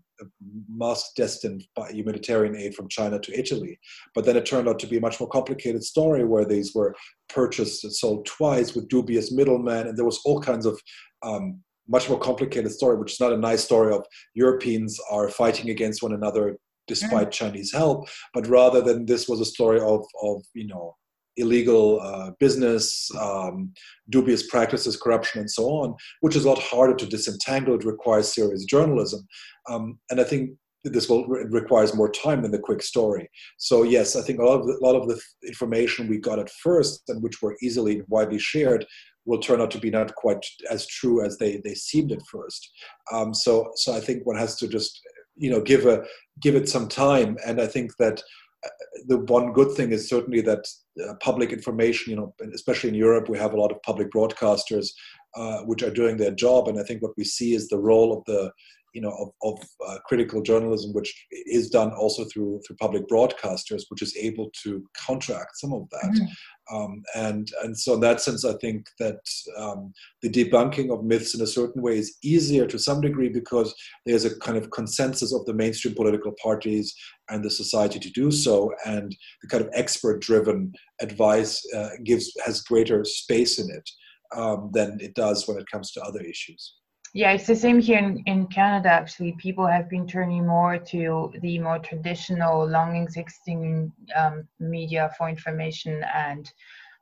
masks 0.68 1.12
destined 1.16 1.64
by 1.76 1.92
humanitarian 1.92 2.56
aid 2.56 2.74
from 2.74 2.90
China 2.90 3.20
to 3.20 3.40
Italy. 3.40 3.80
But 4.16 4.26
then 4.26 4.38
it 4.38 4.46
turned 4.46 4.68
out 4.68 4.80
to 4.80 4.88
be 4.88 4.98
a 4.98 5.02
much 5.02 5.20
more 5.20 5.30
complicated 5.30 5.84
story 5.84 6.26
where 6.26 6.46
these 6.46 6.74
were 6.74 6.96
purchased 7.30 7.84
and 7.84 7.94
sold 7.94 8.26
twice 8.26 8.74
with 8.74 8.90
dubious 8.90 9.32
middlemen. 9.32 9.88
And 9.88 9.98
there 9.98 10.06
was 10.06 10.20
all 10.26 10.42
kinds 10.42 10.66
of 10.66 10.80
um, 11.24 11.62
much 11.88 12.10
more 12.10 12.20
complicated 12.20 12.72
story, 12.72 12.98
which 12.98 13.14
is 13.14 13.20
not 13.20 13.34
a 13.34 13.38
nice 13.38 13.64
story 13.64 13.94
of 13.94 14.06
Europeans 14.34 15.00
are 15.12 15.30
fighting 15.30 15.70
against 15.70 16.02
one 16.02 16.14
another 16.14 16.58
despite 16.88 17.28
mm. 17.28 17.32
Chinese 17.32 17.72
help, 17.72 18.08
but 18.34 18.48
rather 18.48 18.82
than 18.82 19.06
this 19.06 19.28
was 19.28 19.40
a 19.40 19.46
story 19.46 19.80
of, 19.80 20.06
of 20.24 20.44
you 20.54 20.68
know, 20.68 20.96
illegal 21.38 22.00
uh, 22.02 22.32
business, 22.40 23.10
um, 23.20 23.72
dubious 24.10 24.48
practices, 24.48 24.98
corruption, 24.98 25.40
and 25.40 25.50
so 25.50 25.66
on, 25.66 25.96
which 26.22 26.36
is 26.36 26.46
a 26.46 26.50
lot 26.50 26.60
harder 26.60 26.96
to 26.96 27.06
disentangle. 27.06 27.76
It 27.76 27.86
requires 27.86 28.34
serious 28.34 28.66
journalism. 28.66 29.26
Um, 29.70 30.00
and 30.10 30.20
I 30.20 30.24
think 30.24 30.52
this 30.84 31.08
will 31.08 31.28
re- 31.28 31.46
requires 31.50 31.96
more 31.96 32.12
time 32.12 32.42
than 32.42 32.52
the 32.52 32.60
quick 32.60 32.82
story. 32.82 33.30
So 33.58 33.84
yes, 33.84 34.16
I 34.16 34.22
think 34.22 34.40
a 34.40 34.44
lot 34.44 34.60
of 34.60 34.68
the, 34.68 34.78
a 34.82 34.84
lot 34.84 34.96
of 34.96 35.08
the 35.08 35.20
information 35.48 36.08
we 36.08 36.18
got 36.18 36.40
at 36.40 36.50
first 36.50 37.04
and 37.08 37.22
which 37.22 37.42
were 37.42 37.56
easily 37.62 38.00
and 38.00 38.06
widely 38.08 38.40
shared 38.40 38.86
will 39.26 39.40
turn 39.40 39.62
out 39.62 39.70
to 39.72 39.78
be 39.78 39.92
not 39.92 40.14
quite 40.16 40.44
as 40.72 40.88
true 40.88 41.24
as 41.24 41.38
they, 41.38 41.62
they 41.64 41.76
seemed 41.76 42.12
at 42.12 42.26
first. 42.26 42.68
Um, 43.12 43.34
so 43.34 43.72
so 43.76 43.94
I 43.94 44.00
think 44.00 44.26
one 44.26 44.38
has 44.38 44.56
to 44.58 44.68
just 44.68 45.00
you 45.42 45.50
know 45.52 45.62
give 45.62 45.86
a 45.86 46.04
give 46.40 46.56
it 46.56 46.70
some 46.70 46.88
time. 46.88 47.38
And 47.46 47.60
i 47.60 47.68
think 47.68 47.88
that 47.98 48.18
uh, 48.66 48.70
the 49.08 49.18
one 49.38 49.54
good 49.54 49.72
thing 49.76 49.92
is 49.92 50.08
certainly 50.08 50.42
that 50.42 50.64
uh, 51.04 51.16
public 51.20 51.52
information 51.52 52.12
you 52.12 52.18
know 52.18 52.34
especially 52.54 52.90
in 52.90 53.04
europe 53.08 53.28
we 53.28 53.38
have 53.44 53.54
a 53.54 53.62
lot 53.62 53.72
of 53.72 53.82
public 53.90 54.10
broadcasters 54.16 54.88
uh, 55.40 55.60
which 55.70 55.82
are 55.84 56.00
doing 56.02 56.18
their 56.18 56.36
job. 56.46 56.68
And 56.68 56.80
i 56.80 56.84
think 56.84 57.02
what 57.02 57.18
we 57.18 57.26
see 57.38 57.52
is 57.60 57.68
the 57.68 57.84
role 57.92 58.18
of 58.18 58.24
the 58.26 58.52
you 58.94 59.02
know 59.02 59.12
of, 59.12 59.30
of 59.44 59.68
uh, 59.88 59.98
critical 60.06 60.42
journalism 60.42 60.94
which 60.94 61.14
is 61.32 61.70
done 61.70 61.92
also 61.92 62.26
through 62.26 62.62
through 62.66 62.76
public 62.78 63.08
broadcasters 63.08 63.84
which 63.90 64.02
is 64.02 64.16
able 64.18 64.50
to 64.64 64.84
counteract 65.06 65.58
some 65.58 65.74
of 65.74 65.90
that. 65.92 66.12
Mm-hmm. 66.12 66.76
um, 66.76 67.04
and 67.16 67.52
and 67.64 67.78
so 67.78 67.94
in 67.96 68.00
that 68.02 68.22
sense 68.22 68.46
i 68.46 68.54
think 68.54 68.88
that 69.00 69.20
um, 69.58 69.94
the 70.22 70.30
debunking 70.30 70.94
of 70.94 71.04
myths 71.04 71.36
in 71.36 71.42
a 71.42 71.48
certain 71.48 71.82
way 71.82 71.98
is 71.98 72.18
easier 72.24 72.66
to 72.68 72.80
some 72.80 73.02
degree 73.02 73.30
because 73.30 73.74
there's 74.06 74.26
a 74.26 74.38
kind 74.40 74.58
of 74.58 74.72
consensus 74.72 75.34
of 75.34 75.46
the 75.46 75.54
mainstream 75.54 75.96
political 75.96 76.34
parties 76.42 76.94
and 77.30 77.44
the 77.44 77.50
society 77.50 78.00
to 78.00 78.10
do 78.12 78.30
so. 78.32 78.72
And 78.86 79.16
the 79.42 79.48
kind 79.48 79.64
of 79.64 79.70
expert 79.74 80.22
driven 80.22 80.74
advice 81.02 81.66
uh, 81.76 81.90
gives 82.04 82.32
has 82.46 82.62
greater 82.62 83.04
space 83.06 83.58
in 83.60 83.70
it 83.70 83.90
um, 84.36 84.70
than 84.74 84.98
it 85.02 85.16
does 85.16 85.48
when 85.48 85.58
it 85.58 85.70
comes 85.72 85.92
to 85.92 86.02
other 86.02 86.22
issues 86.22 86.76
yeah, 87.14 87.32
it's 87.32 87.48
the 87.48 87.56
same 87.56 87.80
here 87.80 88.00
in, 88.00 88.24
in 88.26 88.48
Canada. 88.48 88.90
Actually, 88.90 89.34
people 89.34 89.68
have 89.68 89.90
been 89.90 90.08
turning 90.08 90.48
more 90.48 90.78
to 90.78 91.32
the 91.42 91.60
more 91.60 91.80
traditional, 91.80 92.68
long 92.68 92.96
existing 92.96 93.92
um, 94.16 94.48
media 94.60 95.12
for 95.18 95.28
information. 95.28 96.06
And 96.16 96.50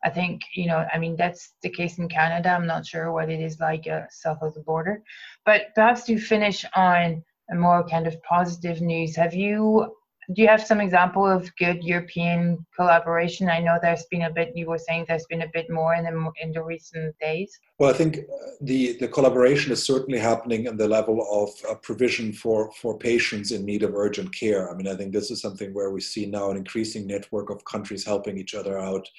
I 0.03 0.09
think, 0.09 0.41
you 0.55 0.67
know, 0.67 0.87
I 0.91 0.97
mean, 0.97 1.15
that's 1.15 1.53
the 1.61 1.69
case 1.69 1.99
in 1.99 2.09
Canada. 2.09 2.49
I'm 2.49 2.65
not 2.65 2.87
sure 2.87 3.11
what 3.11 3.29
it 3.29 3.39
is 3.39 3.59
like 3.59 3.87
uh, 3.87 4.03
south 4.09 4.41
of 4.41 4.55
the 4.55 4.61
border. 4.61 5.03
But 5.45 5.75
perhaps 5.75 6.05
to 6.05 6.17
finish 6.17 6.65
on 6.75 7.23
a 7.51 7.55
more 7.55 7.87
kind 7.87 8.07
of 8.07 8.21
positive 8.23 8.81
news, 8.81 9.15
have 9.15 9.35
you 9.35 9.95
do 10.33 10.43
you 10.43 10.47
have 10.47 10.65
some 10.65 10.79
example 10.79 11.25
of 11.25 11.53
good 11.55 11.83
European 11.83 12.65
collaboration? 12.75 13.49
I 13.49 13.59
know 13.59 13.79
there's 13.81 14.05
been 14.11 14.23
a 14.23 14.29
bit. 14.29 14.55
You 14.55 14.67
were 14.67 14.77
saying 14.77 15.05
there's 15.07 15.25
been 15.25 15.41
a 15.41 15.49
bit 15.51 15.69
more 15.71 15.95
in 15.95 16.03
the 16.03 16.31
in 16.41 16.51
the 16.51 16.63
recent 16.63 17.17
days. 17.19 17.59
Well, 17.79 17.89
I 17.89 17.93
think 17.93 18.17
uh, 18.17 18.51
the 18.61 18.93
the 18.99 19.07
collaboration 19.07 19.71
is 19.71 19.83
certainly 19.83 20.19
happening 20.19 20.65
in 20.67 20.77
the 20.77 20.87
level 20.87 21.25
of 21.31 21.49
uh, 21.69 21.75
provision 21.75 22.31
for 22.31 22.71
for 22.73 22.97
patients 22.97 23.51
in 23.51 23.65
need 23.65 23.81
of 23.81 23.95
urgent 23.95 24.33
care. 24.33 24.69
I 24.69 24.75
mean, 24.75 24.87
I 24.87 24.95
think 24.95 25.13
this 25.13 25.31
is 25.31 25.41
something 25.41 25.73
where 25.73 25.89
we 25.89 26.01
see 26.01 26.27
now 26.27 26.51
an 26.51 26.57
increasing 26.57 27.07
network 27.07 27.49
of 27.49 27.65
countries 27.65 28.05
helping 28.05 28.37
each 28.37 28.53
other 28.53 28.77
out 28.77 29.09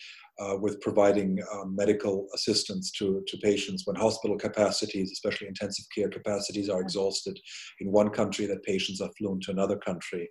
uh, 0.40 0.57
with 0.57 0.81
providing 0.81 1.38
um, 1.53 1.76
medical 1.76 2.26
assistance 2.35 2.90
to, 2.92 3.22
to 3.26 3.37
patients 3.38 3.83
when 3.85 3.96
hospital 3.96 4.38
capacities, 4.38 5.12
especially 5.12 5.46
intensive 5.46 5.85
care 5.94 6.09
capacities, 6.09 6.68
are 6.68 6.81
exhausted 6.81 7.38
in 7.81 7.92
one 7.92 8.09
country, 8.09 8.46
that 8.46 8.62
patients 8.64 9.00
are 9.00 9.11
flown 9.18 9.38
to 9.40 9.50
another 9.50 9.76
country. 9.76 10.29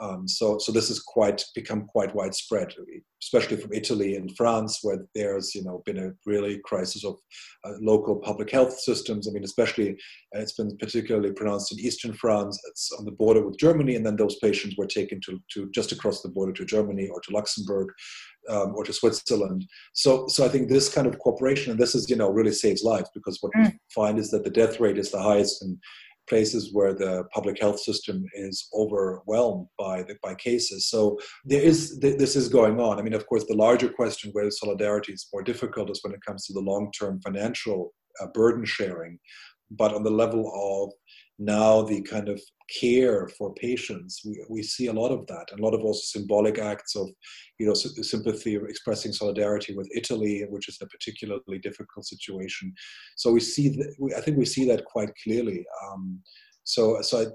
Um, 0.00 0.26
so, 0.26 0.58
so 0.58 0.72
this 0.72 0.88
has 0.88 1.00
quite 1.00 1.44
become 1.54 1.84
quite 1.86 2.14
widespread, 2.14 2.74
especially 3.22 3.58
from 3.58 3.72
Italy 3.72 4.16
and 4.16 4.34
France, 4.36 4.78
where 4.82 5.04
there's 5.14 5.54
you 5.54 5.62
know 5.62 5.82
been 5.84 5.98
a 5.98 6.12
really 6.24 6.60
crisis 6.64 7.04
of 7.04 7.16
uh, 7.64 7.72
local 7.80 8.16
public 8.16 8.50
health 8.50 8.78
systems. 8.80 9.28
I 9.28 9.32
mean, 9.32 9.44
especially 9.44 9.90
uh, 9.90 10.40
it's 10.40 10.54
been 10.54 10.76
particularly 10.78 11.32
pronounced 11.32 11.72
in 11.72 11.78
eastern 11.78 12.14
France. 12.14 12.58
It's 12.70 12.90
on 12.98 13.04
the 13.04 13.12
border 13.12 13.46
with 13.46 13.58
Germany, 13.58 13.96
and 13.96 14.04
then 14.04 14.16
those 14.16 14.36
patients 14.36 14.76
were 14.78 14.86
taken 14.86 15.20
to, 15.26 15.38
to 15.52 15.70
just 15.74 15.92
across 15.92 16.22
the 16.22 16.30
border 16.30 16.52
to 16.52 16.64
Germany 16.64 17.08
or 17.08 17.20
to 17.20 17.32
Luxembourg 17.32 17.88
um, 18.48 18.74
or 18.74 18.84
to 18.84 18.92
Switzerland. 18.92 19.64
So, 19.94 20.26
so 20.28 20.44
I 20.44 20.48
think 20.48 20.68
this 20.68 20.92
kind 20.92 21.06
of 21.06 21.18
cooperation, 21.18 21.70
and 21.70 21.80
this 21.80 21.94
is 21.94 22.08
you 22.08 22.16
know 22.16 22.30
really 22.30 22.52
saves 22.52 22.82
lives 22.82 23.10
because 23.14 23.38
what 23.40 23.52
mm. 23.56 23.66
we 23.66 23.78
find 23.94 24.18
is 24.18 24.30
that 24.30 24.44
the 24.44 24.50
death 24.50 24.80
rate 24.80 24.98
is 24.98 25.10
the 25.10 25.22
highest 25.22 25.62
in 25.64 25.78
places 26.28 26.70
where 26.72 26.94
the 26.94 27.24
public 27.34 27.60
health 27.60 27.80
system 27.80 28.24
is 28.34 28.68
overwhelmed 28.74 29.66
by 29.78 30.02
the, 30.02 30.14
by 30.22 30.34
cases. 30.34 30.88
So 30.88 31.18
there 31.44 31.60
is 31.60 31.98
this 31.98 32.36
is 32.36 32.48
going 32.48 32.80
on. 32.80 32.98
I 32.98 33.02
mean, 33.02 33.14
of 33.14 33.26
course, 33.26 33.44
the 33.46 33.56
larger 33.56 33.88
question 33.88 34.30
where 34.32 34.50
solidarity 34.50 35.12
is 35.12 35.28
more 35.32 35.42
difficult 35.42 35.90
is 35.90 36.00
when 36.02 36.14
it 36.14 36.24
comes 36.26 36.46
to 36.46 36.52
the 36.52 36.60
long-term 36.60 37.20
financial 37.22 37.92
uh, 38.20 38.26
burden 38.34 38.64
sharing, 38.64 39.18
but 39.70 39.94
on 39.94 40.02
the 40.02 40.10
level 40.10 40.42
of 40.54 40.92
now 41.38 41.82
the 41.82 42.00
kind 42.02 42.28
of 42.28 42.40
care 42.80 43.28
for 43.36 43.52
patients 43.54 44.22
we, 44.24 44.44
we 44.48 44.62
see 44.62 44.86
a 44.86 44.92
lot 44.92 45.10
of 45.10 45.26
that. 45.26 45.46
And 45.50 45.60
a 45.60 45.62
lot 45.62 45.74
of 45.74 45.82
also 45.82 46.00
symbolic 46.02 46.58
acts 46.58 46.96
of 46.96 47.08
you 47.58 47.66
know 47.66 47.74
sympathy 47.74 48.56
expressing 48.56 49.12
solidarity 49.12 49.74
with 49.74 49.88
italy 49.94 50.44
which 50.48 50.68
is 50.68 50.78
a 50.80 50.86
particularly 50.86 51.58
difficult 51.62 52.06
situation. 52.06 52.72
So 53.16 53.32
we 53.32 53.40
see 53.40 53.80
i 54.16 54.20
think 54.20 54.36
we 54.38 54.44
see 54.44 54.66
that 54.68 54.84
quite 54.84 55.10
clearly. 55.22 55.64
Um, 55.84 56.20
so 56.64 57.02
so 57.02 57.26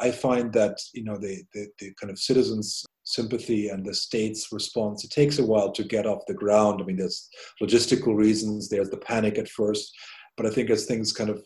I, 0.00 0.06
I, 0.06 0.10
find 0.12 0.52
that 0.52 0.76
you 0.94 1.02
know 1.02 1.18
the, 1.18 1.42
the, 1.52 1.66
the 1.80 1.92
kind 2.00 2.12
of 2.12 2.18
citizens 2.18 2.84
sympathy 3.02 3.70
and 3.70 3.84
the 3.84 3.94
state's 3.94 4.52
response 4.52 5.02
it 5.04 5.10
takes 5.10 5.40
a 5.40 5.44
while 5.44 5.72
to 5.72 5.82
get 5.82 6.06
off 6.06 6.26
the 6.28 6.34
ground. 6.34 6.80
I 6.80 6.84
mean 6.84 6.96
there's 6.96 7.28
logistical 7.60 8.14
reasons 8.16 8.68
there's 8.68 8.90
the 8.90 8.98
panic 8.98 9.36
at 9.38 9.48
first 9.48 9.92
but 10.36 10.46
i 10.46 10.50
think 10.50 10.70
as 10.70 10.86
things 10.86 11.12
kind 11.12 11.30
of 11.30 11.42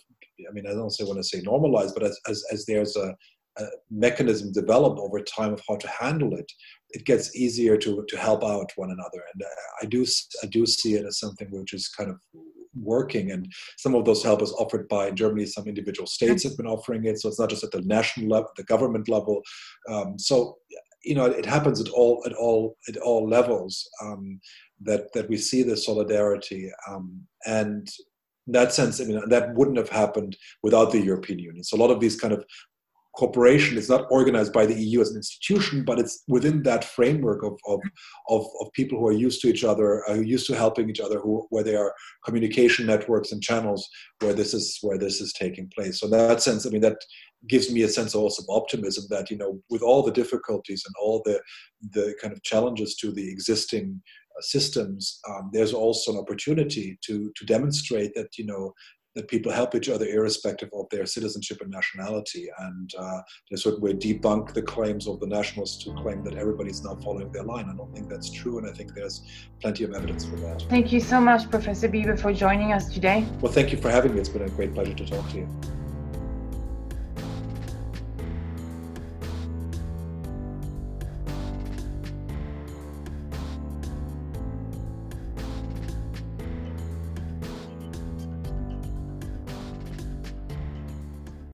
I 0.48 0.52
mean, 0.52 0.66
I 0.66 0.72
don't 0.72 0.90
say 0.90 1.04
want 1.04 1.18
to 1.18 1.24
say 1.24 1.40
normalized, 1.42 1.94
but 1.94 2.04
as, 2.04 2.18
as, 2.28 2.44
as 2.52 2.66
there's 2.66 2.96
a, 2.96 3.14
a, 3.58 3.66
mechanism 3.90 4.52
develop 4.52 4.98
over 4.98 5.20
time 5.20 5.52
of 5.52 5.62
how 5.68 5.76
to 5.76 5.88
handle 5.88 6.34
it, 6.34 6.50
it 6.90 7.04
gets 7.04 7.36
easier 7.36 7.76
to, 7.78 8.04
to 8.08 8.16
help 8.16 8.44
out 8.44 8.70
one 8.76 8.90
another. 8.90 9.22
And 9.34 9.42
I 9.82 9.86
do, 9.86 10.04
I 10.42 10.46
do 10.46 10.66
see 10.66 10.94
it 10.94 11.06
as 11.06 11.18
something 11.18 11.48
which 11.50 11.72
is 11.72 11.88
kind 11.88 12.10
of 12.10 12.16
working. 12.74 13.30
And 13.30 13.50
some 13.78 13.94
of 13.94 14.04
those 14.04 14.22
help 14.22 14.42
is 14.42 14.52
offered 14.52 14.88
by 14.88 15.08
in 15.08 15.16
Germany, 15.16 15.46
some 15.46 15.66
individual 15.66 16.06
states 16.06 16.42
have 16.44 16.56
been 16.56 16.66
offering 16.66 17.04
it. 17.04 17.20
So 17.20 17.28
it's 17.28 17.40
not 17.40 17.50
just 17.50 17.64
at 17.64 17.70
the 17.70 17.82
national 17.82 18.28
level, 18.28 18.50
the 18.56 18.64
government 18.64 19.08
level. 19.08 19.42
Um, 19.90 20.18
so, 20.18 20.56
you 21.04 21.14
know, 21.14 21.26
it 21.26 21.46
happens 21.46 21.80
at 21.80 21.88
all, 21.88 22.22
at 22.26 22.32
all, 22.32 22.76
at 22.88 22.96
all 22.96 23.28
levels. 23.28 23.88
Um, 24.02 24.40
that, 24.84 25.12
that 25.14 25.28
we 25.28 25.36
see 25.36 25.62
the 25.62 25.76
solidarity 25.76 26.70
um, 26.88 27.22
and 27.46 27.88
in 28.46 28.52
that 28.52 28.72
sense, 28.72 29.00
I 29.00 29.04
mean, 29.04 29.28
that 29.28 29.54
wouldn't 29.54 29.76
have 29.78 29.88
happened 29.88 30.36
without 30.62 30.92
the 30.92 31.00
European 31.00 31.38
Union. 31.38 31.64
So 31.64 31.76
a 31.76 31.80
lot 31.80 31.90
of 31.90 32.00
these 32.00 32.20
kind 32.20 32.32
of 32.32 32.44
cooperation 33.14 33.76
is 33.76 33.90
not 33.90 34.06
organized 34.10 34.52
by 34.52 34.64
the 34.64 34.74
EU 34.74 35.00
as 35.00 35.10
an 35.10 35.16
institution, 35.16 35.84
but 35.84 35.98
it's 35.98 36.22
within 36.28 36.62
that 36.62 36.84
framework 36.84 37.42
of, 37.44 37.58
of, 37.66 37.80
of, 38.28 38.46
of 38.60 38.72
people 38.72 38.98
who 38.98 39.06
are 39.06 39.12
used 39.12 39.42
to 39.42 39.48
each 39.48 39.64
other, 39.64 40.02
who 40.06 40.12
are 40.14 40.22
used 40.22 40.46
to 40.46 40.56
helping 40.56 40.88
each 40.88 41.00
other, 41.00 41.20
who, 41.20 41.46
where 41.50 41.62
there 41.62 41.78
are 41.78 41.94
communication 42.24 42.86
networks 42.86 43.30
and 43.30 43.42
channels 43.42 43.88
where 44.20 44.32
this 44.32 44.54
is 44.54 44.78
where 44.80 44.98
this 44.98 45.20
is 45.20 45.32
taking 45.34 45.70
place. 45.74 46.00
So 46.00 46.06
in 46.06 46.12
that 46.12 46.42
sense, 46.42 46.66
I 46.66 46.70
mean, 46.70 46.80
that 46.80 46.96
gives 47.48 47.70
me 47.70 47.82
a 47.82 47.88
sense 47.88 48.14
also 48.14 48.42
of 48.42 48.62
optimism 48.62 49.04
that 49.10 49.30
you 49.30 49.36
know, 49.36 49.60
with 49.68 49.82
all 49.82 50.02
the 50.02 50.12
difficulties 50.12 50.82
and 50.86 50.94
all 51.00 51.20
the 51.24 51.40
the 51.90 52.14
kind 52.20 52.32
of 52.32 52.42
challenges 52.42 52.96
to 52.96 53.12
the 53.12 53.28
existing 53.30 54.00
systems, 54.40 55.20
um, 55.28 55.50
there's 55.52 55.72
also 55.72 56.12
an 56.12 56.18
opportunity 56.18 56.98
to 57.02 57.32
to 57.36 57.44
demonstrate 57.44 58.14
that 58.14 58.38
you 58.38 58.46
know 58.46 58.72
that 59.14 59.28
people 59.28 59.52
help 59.52 59.74
each 59.74 59.88
other 59.88 60.06
irrespective 60.06 60.70
of 60.72 60.86
their 60.90 61.04
citizenship 61.04 61.60
and 61.60 61.70
nationality, 61.70 62.48
and 62.60 62.90
uh, 62.98 63.20
in 63.50 63.54
a 63.54 63.58
certain 63.58 63.80
way 63.80 63.92
debunk 63.92 64.54
the 64.54 64.62
claims 64.62 65.06
of 65.06 65.20
the 65.20 65.26
nationalists 65.26 65.84
who 65.84 65.94
claim 66.02 66.24
that 66.24 66.34
everybody's 66.34 66.82
now 66.82 66.94
following 66.96 67.30
their 67.32 67.44
line. 67.44 67.68
I 67.70 67.76
don't 67.76 67.92
think 67.94 68.08
that's 68.08 68.30
true, 68.30 68.58
and 68.58 68.68
I 68.68 68.72
think 68.72 68.94
there's 68.94 69.22
plenty 69.60 69.84
of 69.84 69.92
evidence 69.92 70.24
for 70.24 70.36
that. 70.36 70.62
Thank 70.68 70.92
you 70.92 71.00
so 71.00 71.20
much, 71.20 71.50
Professor 71.50 71.88
Bieber, 71.88 72.18
for 72.18 72.32
joining 72.32 72.72
us 72.72 72.92
today. 72.92 73.26
Well, 73.40 73.52
thank 73.52 73.70
you 73.72 73.78
for 73.78 73.90
having 73.90 74.14
me. 74.14 74.20
It's 74.20 74.28
been 74.28 74.42
a 74.42 74.50
great 74.50 74.74
pleasure 74.74 74.94
to 74.94 75.06
talk 75.06 75.28
to 75.30 75.38
you. 75.38 75.81